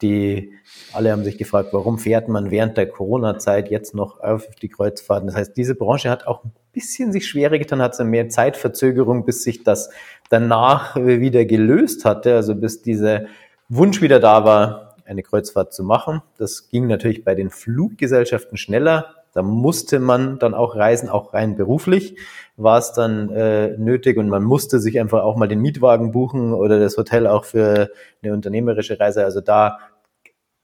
die, 0.03 0.53
alle 0.93 1.11
haben 1.11 1.25
sich 1.25 1.39
gefragt, 1.39 1.71
warum 1.73 1.99
fährt 1.99 2.29
man 2.29 2.51
während 2.51 2.77
der 2.77 2.87
Corona-Zeit 2.87 3.71
jetzt 3.71 3.95
noch 3.95 4.21
auf 4.21 4.47
die 4.61 4.69
Kreuzfahrten? 4.69 5.29
Das 5.29 5.37
heißt, 5.37 5.57
diese 5.57 5.75
Branche 5.75 6.11
hat 6.11 6.27
auch 6.27 6.45
ein 6.45 6.53
bisschen 6.73 7.13
sich 7.13 7.27
schwerer 7.27 7.59
getan, 7.59 7.81
hat 7.81 7.95
so 7.95 8.05
mehr 8.05 8.29
Zeitverzögerung, 8.29 9.25
bis 9.25 9.43
sich 9.43 9.65
das 9.65 9.91
danach 10.29 10.97
wieder 10.97 11.47
gelöst 11.47 12.05
hatte, 12.05 12.35
also 12.35 12.55
bis 12.55 12.83
dieser 12.83 13.23
Wunsch 13.71 14.03
wieder 14.03 14.21
da 14.21 14.45
war, 14.45 14.90
eine 15.11 15.23
Kreuzfahrt 15.23 15.75
zu 15.75 15.83
machen. 15.85 16.23
Das 16.39 16.69
ging 16.69 16.87
natürlich 16.87 17.25
bei 17.25 17.35
den 17.35 17.51
Fluggesellschaften 17.51 18.57
schneller. 18.57 19.17
Da 19.33 19.43
musste 19.43 20.01
man 20.01 20.39
dann 20.39 20.55
auch 20.55 20.75
reisen, 20.75 21.09
auch 21.09 21.35
rein 21.35 21.57
beruflich 21.57 22.17
war 22.57 22.79
es 22.79 22.93
dann 22.93 23.31
äh, 23.31 23.77
nötig 23.79 24.17
und 24.19 24.29
man 24.29 24.43
musste 24.43 24.81
sich 24.81 25.01
einfach 25.01 25.23
auch 25.23 25.37
mal 25.37 25.49
den 25.49 25.61
Mietwagen 25.61 26.13
buchen 26.13 26.53
oder 26.53 26.79
das 26.79 26.97
Hotel 26.97 27.27
auch 27.27 27.45
für 27.45 27.91
eine 28.23 28.33
unternehmerische 28.33 28.99
Reise. 28.99 29.25
Also 29.25 29.41
da 29.41 29.79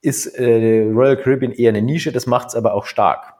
ist 0.01 0.27
äh, 0.37 0.83
Royal 0.83 1.17
Caribbean 1.17 1.51
eher 1.51 1.69
eine 1.69 1.81
Nische, 1.81 2.11
das 2.11 2.27
macht 2.27 2.49
es 2.49 2.55
aber 2.55 2.73
auch 2.73 2.85
stark. 2.85 3.36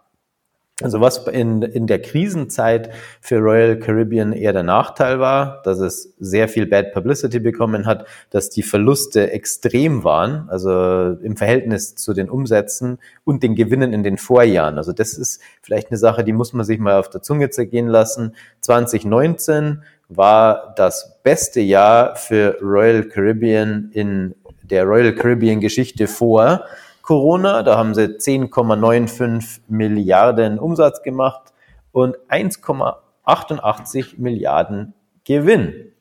Also 0.84 1.02
was 1.02 1.26
in, 1.26 1.64
in 1.64 1.88
der 1.88 2.00
Krisenzeit 2.00 2.92
für 3.20 3.40
Royal 3.40 3.80
Caribbean 3.80 4.32
eher 4.32 4.54
der 4.54 4.62
Nachteil 4.62 5.20
war, 5.20 5.64
dass 5.64 5.80
es 5.80 6.14
sehr 6.20 6.48
viel 6.48 6.68
Bad 6.68 6.94
Publicity 6.94 7.40
bekommen 7.40 7.88
hat, 7.88 8.06
dass 8.30 8.52
die 8.52 8.62
Verluste 8.62 9.32
extrem 9.32 10.04
waren, 10.04 10.48
also 10.50 11.18
im 11.24 11.36
Verhältnis 11.36 11.96
zu 11.96 12.14
den 12.14 12.30
Umsätzen 12.30 13.00
und 13.24 13.42
den 13.42 13.56
Gewinnen 13.56 13.92
in 13.92 14.04
den 14.04 14.20
Vorjahren. 14.20 14.78
Also 14.78 14.94
das 14.94 15.14
ist 15.14 15.42
vielleicht 15.64 15.90
eine 15.90 15.98
Sache, 15.98 16.24
die 16.24 16.34
muss 16.34 16.54
man 16.54 16.64
sich 16.64 16.78
mal 16.78 17.00
auf 17.00 17.10
der 17.10 17.24
Zunge 17.24 17.50
zergehen 17.50 17.88
lassen. 17.88 18.36
2019 18.62 19.82
war 20.10 20.76
das 20.78 21.20
beste 21.24 21.60
Jahr 21.60 22.16
für 22.16 22.56
Royal 22.62 23.04
Caribbean 23.06 23.90
in 23.94 24.36
der 24.62 24.84
Royal 24.84 25.16
Caribbean 25.16 25.60
Geschichte 25.60 26.08
vor. 26.08 26.66
Corona. 27.08 27.64
Da 27.64 27.78
haben 27.78 27.96
sie 27.96 28.18
10,95 28.18 29.62
Milliarden 29.70 30.60
Umsatz 30.60 31.04
gemacht 31.04 31.54
und 31.94 32.18
1,88 32.28 34.16
Milliarden 34.18 34.94
Gewinn. 35.24 35.94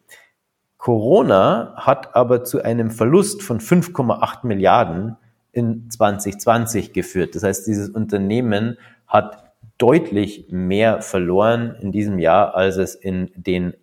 Corona 0.79 1.75
hat 1.77 2.17
aber 2.17 2.43
zu 2.43 2.61
einem 2.61 2.91
Verlust 2.91 3.45
von 3.45 3.61
5,8 3.61 4.45
Milliarden 4.49 5.17
in 5.53 5.89
2020 5.91 6.93
geführt. 6.93 7.37
Das 7.37 7.45
heißt, 7.45 7.69
dieses 7.69 7.89
Unternehmen 7.89 8.77
hat 9.07 9.53
deutlich 9.79 10.47
mehr 10.51 11.03
verloren 11.03 11.77
in 11.81 11.93
diesem 11.93 12.19
Jahr, 12.19 12.57
als 12.57 12.79
es 12.79 12.97
in, 12.97 13.31
den, 13.37 13.75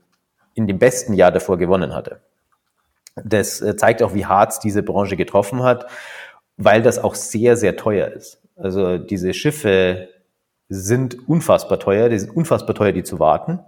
in 0.55 0.67
dem 0.67 0.77
besten 0.77 1.13
Jahr 1.13 1.31
davor 1.31 1.57
gewonnen 1.57 1.95
hatte. 1.95 2.19
Das 3.15 3.61
äh, 3.61 3.77
zeigt 3.77 4.03
auch, 4.03 4.13
wie 4.13 4.25
hart 4.25 4.53
es 4.53 4.59
diese 4.59 4.83
Branche 4.83 5.15
getroffen 5.15 5.63
hat 5.63 5.85
weil 6.57 6.81
das 6.81 6.99
auch 6.99 7.15
sehr, 7.15 7.57
sehr 7.57 7.75
teuer 7.75 8.07
ist. 8.09 8.41
Also 8.55 8.97
diese 8.97 9.33
Schiffe 9.33 10.09
sind 10.69 11.27
unfassbar 11.27 11.79
teuer, 11.79 12.09
die 12.09 12.19
sind 12.19 12.35
unfassbar 12.35 12.75
teuer, 12.75 12.91
die 12.91 13.03
zu 13.03 13.19
warten. 13.19 13.59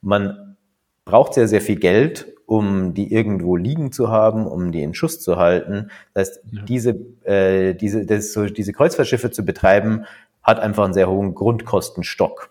Man 0.00 0.56
braucht 1.04 1.34
sehr, 1.34 1.48
sehr 1.48 1.60
viel 1.60 1.76
Geld, 1.76 2.26
um 2.46 2.94
die 2.94 3.12
irgendwo 3.12 3.56
liegen 3.56 3.92
zu 3.92 4.10
haben, 4.10 4.46
um 4.46 4.72
die 4.72 4.82
in 4.82 4.94
Schuss 4.94 5.20
zu 5.20 5.36
halten. 5.36 5.90
Das 6.14 6.28
heißt, 6.28 6.40
ja. 6.52 6.62
diese, 6.62 6.90
äh, 7.24 7.74
diese, 7.74 8.04
das 8.04 8.32
so, 8.32 8.46
diese 8.46 8.72
Kreuzfahrtschiffe 8.72 9.30
zu 9.30 9.44
betreiben, 9.44 10.04
hat 10.42 10.60
einfach 10.60 10.84
einen 10.84 10.94
sehr 10.94 11.08
hohen 11.08 11.34
Grundkostenstock. 11.34 12.50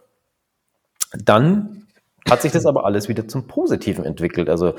Dann 1.13 1.87
hat 2.29 2.41
sich 2.41 2.51
das 2.51 2.65
aber 2.65 2.85
alles 2.85 3.09
wieder 3.09 3.27
zum 3.27 3.47
Positiven 3.47 4.05
entwickelt. 4.05 4.49
Also 4.49 4.75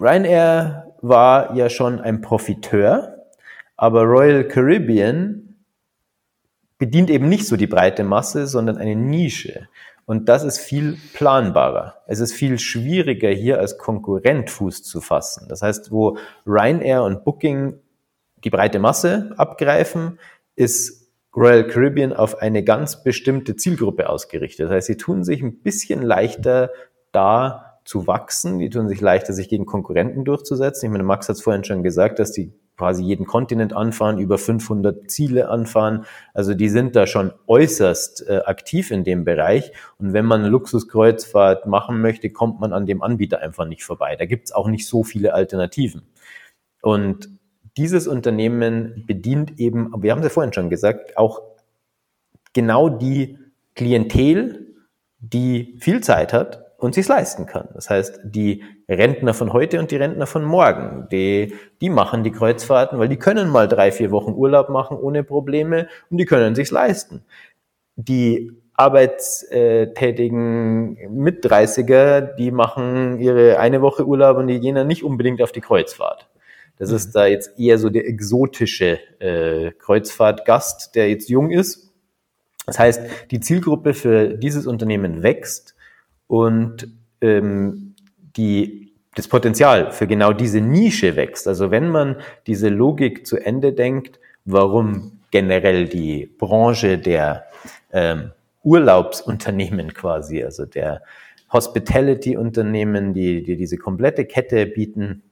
Ryanair 0.00 0.94
war 1.00 1.54
ja 1.54 1.68
schon 1.68 2.00
ein 2.00 2.20
Profiteur 2.20 3.19
aber 3.80 4.02
Royal 4.02 4.46
Caribbean 4.46 5.56
bedient 6.76 7.08
eben 7.08 7.30
nicht 7.30 7.46
so 7.46 7.56
die 7.56 7.66
breite 7.66 8.04
Masse, 8.04 8.46
sondern 8.46 8.76
eine 8.76 8.94
Nische. 8.94 9.68
Und 10.04 10.28
das 10.28 10.44
ist 10.44 10.58
viel 10.58 10.98
planbarer. 11.14 11.94
Es 12.06 12.20
ist 12.20 12.34
viel 12.34 12.58
schwieriger, 12.58 13.30
hier 13.30 13.58
als 13.58 13.78
Konkurrent 13.78 14.50
Fuß 14.50 14.82
zu 14.82 15.00
fassen. 15.00 15.46
Das 15.48 15.62
heißt, 15.62 15.90
wo 15.90 16.18
Ryanair 16.46 17.04
und 17.04 17.24
Booking 17.24 17.80
die 18.44 18.50
breite 18.50 18.80
Masse 18.80 19.32
abgreifen, 19.38 20.18
ist 20.56 21.10
Royal 21.34 21.66
Caribbean 21.66 22.12
auf 22.12 22.36
eine 22.36 22.62
ganz 22.62 23.02
bestimmte 23.02 23.56
Zielgruppe 23.56 24.10
ausgerichtet. 24.10 24.66
Das 24.66 24.72
heißt, 24.74 24.88
sie 24.88 24.98
tun 24.98 25.24
sich 25.24 25.40
ein 25.40 25.62
bisschen 25.62 26.02
leichter 26.02 26.70
da 27.12 27.80
zu 27.86 28.06
wachsen, 28.06 28.58
die 28.58 28.68
tun 28.68 28.90
sich 28.90 29.00
leichter, 29.00 29.32
sich 29.32 29.48
gegen 29.48 29.64
Konkurrenten 29.64 30.26
durchzusetzen. 30.26 30.84
Ich 30.84 30.92
meine, 30.92 31.02
Max 31.02 31.30
hat 31.30 31.36
es 31.36 31.42
vorhin 31.42 31.64
schon 31.64 31.82
gesagt, 31.82 32.18
dass 32.18 32.32
die 32.32 32.52
quasi 32.80 33.04
jeden 33.04 33.26
Kontinent 33.26 33.74
anfahren, 33.74 34.18
über 34.18 34.38
500 34.38 35.10
Ziele 35.10 35.50
anfahren. 35.50 36.06
Also 36.32 36.54
die 36.54 36.70
sind 36.70 36.96
da 36.96 37.06
schon 37.06 37.30
äußerst 37.46 38.26
äh, 38.26 38.38
aktiv 38.46 38.90
in 38.90 39.04
dem 39.04 39.26
Bereich. 39.26 39.72
Und 39.98 40.14
wenn 40.14 40.24
man 40.24 40.40
eine 40.40 40.48
Luxuskreuzfahrt 40.48 41.66
machen 41.66 42.00
möchte, 42.00 42.30
kommt 42.30 42.58
man 42.58 42.72
an 42.72 42.86
dem 42.86 43.02
Anbieter 43.02 43.40
einfach 43.40 43.66
nicht 43.66 43.84
vorbei. 43.84 44.16
Da 44.16 44.24
gibt's 44.24 44.50
auch 44.50 44.66
nicht 44.66 44.86
so 44.86 45.04
viele 45.04 45.34
Alternativen. 45.34 46.08
Und 46.80 47.28
dieses 47.76 48.08
Unternehmen 48.08 49.04
bedient 49.06 49.60
eben, 49.60 49.92
wir 50.02 50.12
haben 50.12 50.20
es 50.20 50.24
ja 50.24 50.30
vorhin 50.30 50.54
schon 50.54 50.70
gesagt, 50.70 51.18
auch 51.18 51.42
genau 52.54 52.88
die 52.88 53.36
Klientel, 53.74 54.74
die 55.18 55.76
viel 55.82 56.00
Zeit 56.00 56.32
hat 56.32 56.64
und 56.78 56.94
sich 56.94 57.06
leisten 57.06 57.44
kann. 57.44 57.68
Das 57.74 57.90
heißt, 57.90 58.20
die 58.24 58.64
Rentner 58.92 59.34
von 59.34 59.52
heute 59.52 59.78
und 59.78 59.90
die 59.90 59.96
Rentner 59.96 60.26
von 60.26 60.44
morgen, 60.44 61.06
die, 61.10 61.54
die 61.80 61.90
machen 61.90 62.24
die 62.24 62.32
Kreuzfahrten, 62.32 62.98
weil 62.98 63.08
die 63.08 63.18
können 63.18 63.48
mal 63.48 63.68
drei, 63.68 63.92
vier 63.92 64.10
Wochen 64.10 64.32
Urlaub 64.32 64.68
machen 64.68 64.96
ohne 64.96 65.24
Probleme 65.24 65.88
und 66.10 66.18
die 66.18 66.26
können 66.26 66.54
sich's 66.54 66.70
leisten. 66.70 67.22
Die 67.96 68.52
arbeitstätigen 68.74 70.96
Mit-30er, 71.10 72.34
die 72.36 72.50
machen 72.50 73.20
ihre 73.20 73.58
eine 73.58 73.82
Woche 73.82 74.06
Urlaub 74.06 74.38
und 74.38 74.46
die 74.46 74.60
gehen 74.60 74.74
dann 74.74 74.86
nicht 74.86 75.04
unbedingt 75.04 75.42
auf 75.42 75.52
die 75.52 75.60
Kreuzfahrt. 75.60 76.28
Das 76.78 76.88
mhm. 76.90 76.96
ist 76.96 77.12
da 77.12 77.26
jetzt 77.26 77.58
eher 77.58 77.78
so 77.78 77.90
der 77.90 78.08
exotische 78.08 78.98
äh, 79.20 79.72
Kreuzfahrtgast, 79.72 80.94
der 80.94 81.10
jetzt 81.10 81.28
jung 81.28 81.50
ist. 81.50 81.90
Das 82.66 82.78
heißt, 82.78 83.02
die 83.30 83.40
Zielgruppe 83.40 83.94
für 83.94 84.28
dieses 84.28 84.66
Unternehmen 84.66 85.22
wächst 85.22 85.74
und 86.26 86.88
ähm, 87.20 87.89
die, 88.40 88.94
das 89.14 89.28
Potenzial 89.28 89.92
für 89.92 90.06
genau 90.06 90.32
diese 90.32 90.62
Nische 90.62 91.14
wächst. 91.14 91.46
Also 91.46 91.70
wenn 91.70 91.90
man 91.90 92.16
diese 92.46 92.70
Logik 92.70 93.26
zu 93.26 93.36
Ende 93.36 93.74
denkt, 93.74 94.18
warum 94.46 95.20
generell 95.30 95.86
die 95.86 96.26
Branche 96.26 96.96
der 96.96 97.44
ähm, 97.92 98.32
Urlaubsunternehmen 98.62 99.92
quasi, 99.92 100.42
also 100.42 100.64
der 100.64 101.02
Hospitality-Unternehmen, 101.52 103.12
die, 103.12 103.42
die 103.42 103.56
diese 103.56 103.76
komplette 103.76 104.24
Kette 104.24 104.66
bieten, 104.66 105.22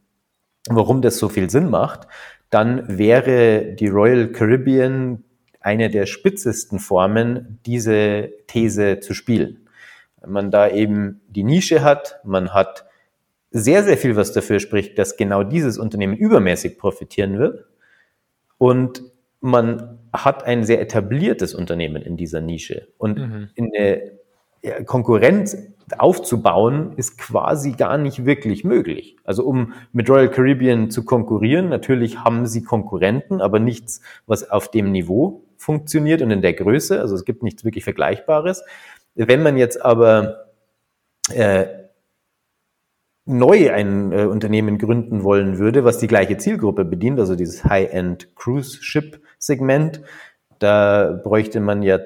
warum 0.69 1.01
das 1.01 1.19
so 1.19 1.31
viel 1.31 1.49
Sinn 1.49 1.71
macht, 1.71 2.07
dann 2.51 2.99
wäre 2.99 3.73
die 3.73 3.89
Royal 3.89 4.29
Caribbean 4.29 5.25
eine 5.61 5.89
der 5.89 6.05
spitzesten 6.05 6.79
Formen, 6.79 7.59
diese 7.65 8.31
These 8.47 9.01
zu 9.01 9.15
spielen 9.15 9.69
man 10.27 10.51
da 10.51 10.69
eben 10.69 11.21
die 11.29 11.45
Nische 11.45 11.83
hat, 11.83 12.21
man 12.25 12.55
hat 12.55 12.85
sehr, 13.59 13.85
sehr 13.85 13.97
viel, 13.97 14.17
was 14.17 14.33
dafür 14.33 14.61
spricht, 14.61 14.99
dass 14.99 15.17
genau 15.17 15.43
dieses 15.43 15.79
Unternehmen 15.79 16.17
übermäßig 16.17 16.79
profitieren 16.79 17.39
wird. 17.39 17.67
Und 18.59 19.03
man 19.41 19.99
hat 20.13 20.45
ein 20.45 20.65
sehr 20.65 20.81
etabliertes 20.81 21.55
Unternehmen 21.55 22.03
in 22.03 22.17
dieser 22.17 22.41
Nische. 22.41 22.89
Und 22.99 23.19
mhm. 23.19 23.49
eine 23.57 24.19
Konkurrenz 24.85 25.57
aufzubauen, 25.97 26.93
ist 26.97 27.17
quasi 27.17 27.73
gar 27.73 27.97
nicht 27.97 28.27
wirklich 28.27 28.65
möglich. 28.65 29.17
Also 29.25 29.45
um 29.45 29.73
mit 29.93 30.11
Royal 30.11 30.31
Caribbean 30.31 30.91
zu 30.91 31.05
konkurrieren, 31.05 31.69
natürlich 31.69 32.19
haben 32.19 32.47
sie 32.47 32.63
Konkurrenten, 32.63 33.41
aber 33.41 33.59
nichts, 33.59 34.03
was 34.27 34.51
auf 34.51 34.71
dem 34.71 34.91
Niveau 34.93 35.45
funktioniert 35.57 36.21
und 36.21 36.31
in 36.31 36.43
der 36.43 36.53
Größe. 36.53 37.01
Also 37.01 37.15
es 37.15 37.25
gibt 37.25 37.43
nichts 37.43 37.65
wirklich 37.65 37.85
Vergleichbares. 37.85 38.65
Wenn 39.15 39.43
man 39.43 39.57
jetzt 39.57 39.83
aber 39.83 40.47
äh, 41.33 41.67
neu 43.29 43.71
ein 43.71 44.11
äh, 44.13 44.25
Unternehmen 44.25 44.79
gründen 44.79 45.23
wollen 45.23 45.59
würde, 45.59 45.85
was 45.85 45.99
die 45.99 46.07
gleiche 46.07 46.39
Zielgruppe 46.39 46.85
bedient, 46.85 47.21
also 47.21 47.37
dieses 47.37 47.65
High-End 47.65 48.35
Cruise 48.35 48.83
Ship 48.83 49.21
Segment, 49.39 50.01
da 50.59 51.21
bräuchte 51.23 51.61
man 51.61 51.83
ja 51.83 51.99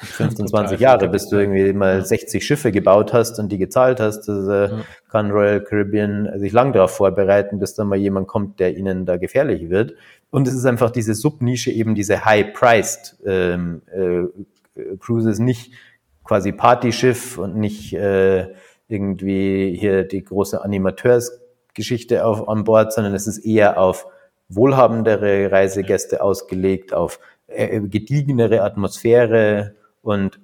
15, 0.00 0.48
20 0.48 0.80
Jahre, 0.80 1.08
bis 1.08 1.28
du 1.28 1.36
irgendwie 1.36 1.72
mal 1.72 2.04
60 2.04 2.44
Schiffe 2.44 2.70
gebaut 2.72 3.12
hast 3.12 3.38
und 3.38 3.50
die 3.50 3.58
gezahlt 3.58 4.00
hast. 4.00 4.28
Das 4.28 4.48
äh, 4.48 4.70
kann 5.10 5.30
Royal 5.30 5.60
Caribbean 5.60 6.38
sich 6.38 6.52
lang 6.52 6.72
darauf 6.72 6.92
vorbereiten, 6.92 7.58
bis 7.58 7.74
dann 7.74 7.88
mal 7.88 7.98
jemand 7.98 8.28
kommt, 8.28 8.60
der 8.60 8.76
ihnen 8.76 9.06
da 9.06 9.16
gefährlich 9.16 9.70
wird. 9.70 9.94
Und 10.30 10.46
es 10.46 10.54
ist 10.54 10.66
einfach 10.66 10.90
diese 10.90 11.14
Subnische, 11.14 11.72
eben 11.72 11.94
diese 11.94 12.24
High-Priced 12.24 13.16
ähm, 13.26 13.82
äh, 13.92 14.22
Cruises, 15.00 15.40
nicht 15.40 15.72
quasi 16.22 16.52
Partyschiff 16.52 17.38
und 17.38 17.56
nicht 17.56 17.92
äh, 17.94 18.54
irgendwie 18.88 19.76
hier 19.78 20.04
die 20.04 20.24
große 20.24 20.62
Animateursgeschichte 20.62 22.24
auf, 22.24 22.48
an 22.48 22.64
Bord, 22.64 22.92
sondern 22.92 23.14
es 23.14 23.26
ist 23.26 23.38
eher 23.38 23.80
auf 23.80 24.06
wohlhabendere 24.48 25.52
Reisegäste 25.52 26.22
ausgelegt, 26.22 26.94
auf 26.94 27.20
äh, 27.46 27.80
gediegenere 27.80 28.62
Atmosphäre 28.62 29.74
und 30.02 30.40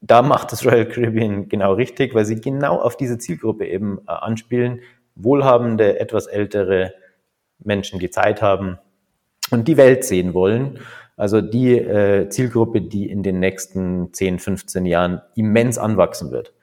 da 0.00 0.22
macht 0.22 0.52
das 0.52 0.64
Royal 0.64 0.86
Caribbean 0.86 1.48
genau 1.48 1.72
richtig, 1.74 2.14
weil 2.14 2.24
sie 2.24 2.40
genau 2.40 2.80
auf 2.80 2.96
diese 2.96 3.18
Zielgruppe 3.18 3.66
eben 3.66 3.98
äh, 4.06 4.12
anspielen. 4.12 4.80
Wohlhabende, 5.16 5.98
etwas 5.98 6.26
ältere 6.26 6.94
Menschen, 7.58 7.98
die 7.98 8.10
Zeit 8.10 8.40
haben 8.40 8.78
und 9.50 9.66
die 9.66 9.76
Welt 9.76 10.04
sehen 10.04 10.34
wollen. 10.34 10.78
Also 11.16 11.40
die 11.40 11.76
äh, 11.76 12.28
Zielgruppe, 12.28 12.80
die 12.80 13.10
in 13.10 13.24
den 13.24 13.40
nächsten 13.40 14.12
10, 14.12 14.38
15 14.38 14.86
Jahren 14.86 15.20
immens 15.34 15.76
anwachsen 15.78 16.30
wird. 16.30 16.54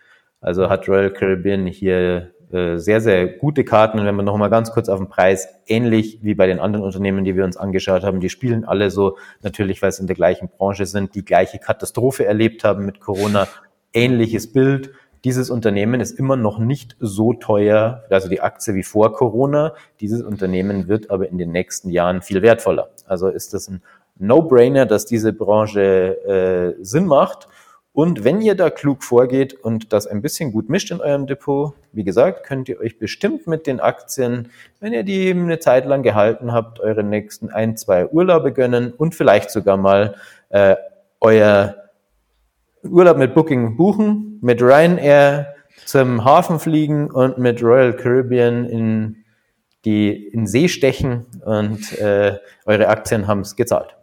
Also 0.41 0.69
hat 0.69 0.87
Royal 0.87 1.11
Caribbean 1.11 1.65
hier 1.65 2.31
äh, 2.51 2.77
sehr, 2.77 3.01
sehr 3.01 3.27
gute 3.27 3.63
Karten. 3.63 3.99
Und 3.99 4.05
wenn 4.05 4.15
man 4.15 4.25
noch 4.25 4.37
mal 4.37 4.49
ganz 4.49 4.71
kurz 4.71 4.87
auf 4.87 4.99
den 4.99 5.09
Preis, 5.09 5.47
ähnlich 5.67 6.19
wie 6.21 6.35
bei 6.35 6.47
den 6.47 6.59
anderen 6.59 6.85
Unternehmen, 6.85 7.23
die 7.23 7.35
wir 7.35 7.43
uns 7.43 7.57
angeschaut 7.57 8.03
haben, 8.03 8.19
die 8.19 8.29
spielen 8.29 8.65
alle 8.65 8.91
so, 8.91 9.17
natürlich, 9.41 9.81
weil 9.81 9.91
sie 9.91 10.01
in 10.01 10.07
der 10.07 10.15
gleichen 10.15 10.49
Branche 10.49 10.85
sind, 10.85 11.15
die 11.15 11.25
gleiche 11.25 11.59
Katastrophe 11.59 12.25
erlebt 12.25 12.63
haben 12.63 12.85
mit 12.85 12.99
Corona, 12.99 13.47
ähnliches 13.93 14.53
Bild. 14.53 14.91
Dieses 15.23 15.49
Unternehmen 15.49 16.01
ist 16.01 16.19
immer 16.19 16.35
noch 16.35 16.59
nicht 16.59 16.95
so 16.99 17.33
teuer, 17.33 18.03
also 18.11 18.29
die 18.29 18.41
Aktie 18.41 18.75
wie 18.75 18.83
vor 18.83 19.11
Corona. 19.13 19.73
Dieses 19.99 20.21
Unternehmen 20.21 20.87
wird 20.87 21.09
aber 21.09 21.27
in 21.27 21.39
den 21.39 21.51
nächsten 21.51 21.89
Jahren 21.89 22.21
viel 22.21 22.43
wertvoller. 22.43 22.89
Also 23.07 23.29
ist 23.29 23.55
das 23.55 23.67
ein 23.67 23.81
No-Brainer, 24.19 24.85
dass 24.85 25.07
diese 25.07 25.33
Branche 25.33 26.75
äh, 26.79 26.83
Sinn 26.83 27.07
macht. 27.07 27.47
Und 27.95 28.25
wenn 28.25 28.41
ihr 28.41 28.55
da 28.55 28.69
klug 28.69 29.05
vorgeht 29.05 29.53
und 29.53 29.93
das 29.93 30.05
ein 30.05 30.21
bisschen 30.21 30.51
gut 30.51 30.67
mischt 30.67 30.91
in 30.91 30.99
eurem 30.99 31.27
Depot, 31.27 31.75
wie 31.93 32.03
gesagt, 32.03 32.45
könnt 32.45 32.67
ihr 32.67 32.77
euch 32.81 32.99
bestimmt 32.99 33.47
mit 33.47 33.67
den 33.67 33.79
Aktien, 33.79 34.49
wenn 34.81 34.91
ihr 34.91 35.03
die 35.03 35.31
eine 35.31 35.59
Zeit 35.59 35.85
lang 35.85 36.03
gehalten 36.03 36.51
habt, 36.51 36.81
eure 36.81 37.05
nächsten 37.05 37.49
ein, 37.49 37.77
zwei 37.77 38.05
Urlaube 38.07 38.51
gönnen 38.51 38.91
und 38.91 39.15
vielleicht 39.15 39.49
sogar 39.49 39.77
mal 39.77 40.15
äh, 40.49 40.75
euer 41.21 41.75
Urlaub 42.83 43.15
mit 43.15 43.33
Booking 43.33 43.77
buchen, 43.77 44.39
mit 44.41 44.61
Ryanair 44.61 45.55
zum 45.85 46.25
Hafen 46.25 46.59
fliegen 46.59 47.09
und 47.09 47.37
mit 47.37 47.63
Royal 47.63 47.95
Caribbean 47.95 48.65
in 48.65 49.23
die 49.85 50.11
in 50.11 50.47
See 50.47 50.67
stechen 50.67 51.27
und 51.45 51.97
äh, 51.97 52.39
eure 52.65 52.89
Aktien 52.89 53.25
haben 53.25 53.39
es 53.39 53.55
gezahlt 53.55 53.95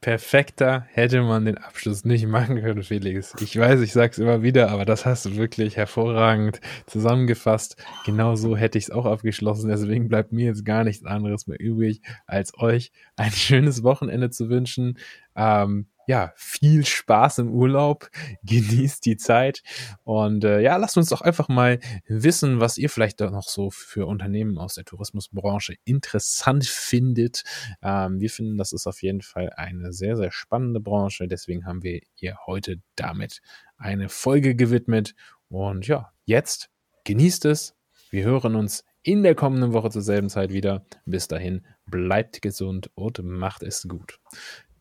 perfekter 0.00 0.86
hätte 0.92 1.22
man 1.22 1.44
den 1.44 1.58
Abschluss 1.58 2.04
nicht 2.04 2.26
machen 2.26 2.60
können, 2.60 2.82
Felix. 2.82 3.34
Ich 3.40 3.58
weiß, 3.58 3.80
ich 3.80 3.92
sag's 3.92 4.18
immer 4.18 4.42
wieder, 4.42 4.70
aber 4.70 4.84
das 4.84 5.04
hast 5.04 5.26
du 5.26 5.36
wirklich 5.36 5.76
hervorragend 5.76 6.60
zusammengefasst. 6.86 7.76
Genau 8.06 8.34
so 8.34 8.56
hätte 8.56 8.78
ich 8.78 8.84
es 8.84 8.90
auch 8.90 9.04
abgeschlossen. 9.04 9.68
Deswegen 9.68 10.08
bleibt 10.08 10.32
mir 10.32 10.46
jetzt 10.46 10.64
gar 10.64 10.84
nichts 10.84 11.04
anderes 11.04 11.46
mehr 11.46 11.60
übrig, 11.60 12.00
als 12.26 12.56
euch 12.58 12.92
ein 13.16 13.30
schönes 13.30 13.82
Wochenende 13.82 14.30
zu 14.30 14.48
wünschen. 14.48 14.98
Ähm, 15.36 15.86
ja, 16.10 16.32
viel 16.34 16.84
Spaß 16.84 17.38
im 17.38 17.52
Urlaub, 17.52 18.10
genießt 18.42 19.06
die 19.06 19.16
Zeit 19.16 19.62
und 20.02 20.42
äh, 20.42 20.60
ja, 20.60 20.76
lasst 20.76 20.96
uns 20.96 21.08
doch 21.08 21.20
einfach 21.20 21.46
mal 21.46 21.78
wissen, 22.08 22.58
was 22.58 22.78
ihr 22.78 22.90
vielleicht 22.90 23.20
noch 23.20 23.46
so 23.46 23.70
für 23.70 24.06
Unternehmen 24.06 24.58
aus 24.58 24.74
der 24.74 24.84
Tourismusbranche 24.84 25.76
interessant 25.84 26.66
findet. 26.66 27.44
Ähm, 27.80 28.18
wir 28.18 28.28
finden, 28.28 28.58
das 28.58 28.72
ist 28.72 28.88
auf 28.88 29.02
jeden 29.02 29.22
Fall 29.22 29.50
eine 29.56 29.92
sehr, 29.92 30.16
sehr 30.16 30.32
spannende 30.32 30.80
Branche, 30.80 31.28
deswegen 31.28 31.64
haben 31.64 31.84
wir 31.84 32.00
ihr 32.16 32.38
heute 32.44 32.80
damit 32.96 33.40
eine 33.76 34.08
Folge 34.08 34.56
gewidmet 34.56 35.14
und 35.48 35.86
ja, 35.86 36.12
jetzt 36.24 36.70
genießt 37.04 37.44
es. 37.44 37.76
Wir 38.10 38.24
hören 38.24 38.56
uns 38.56 38.84
in 39.04 39.22
der 39.22 39.36
kommenden 39.36 39.72
Woche 39.72 39.90
zur 39.90 40.02
selben 40.02 40.28
Zeit 40.28 40.52
wieder. 40.52 40.84
Bis 41.06 41.28
dahin, 41.28 41.64
bleibt 41.86 42.42
gesund 42.42 42.90
und 42.96 43.22
macht 43.22 43.62
es 43.62 43.86
gut. 43.86 44.18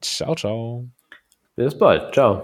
Ciao, 0.02 0.34
ciao. 0.34 0.90
Bis 1.60 1.78
bald. 1.78 2.14
Ciao. 2.14 2.42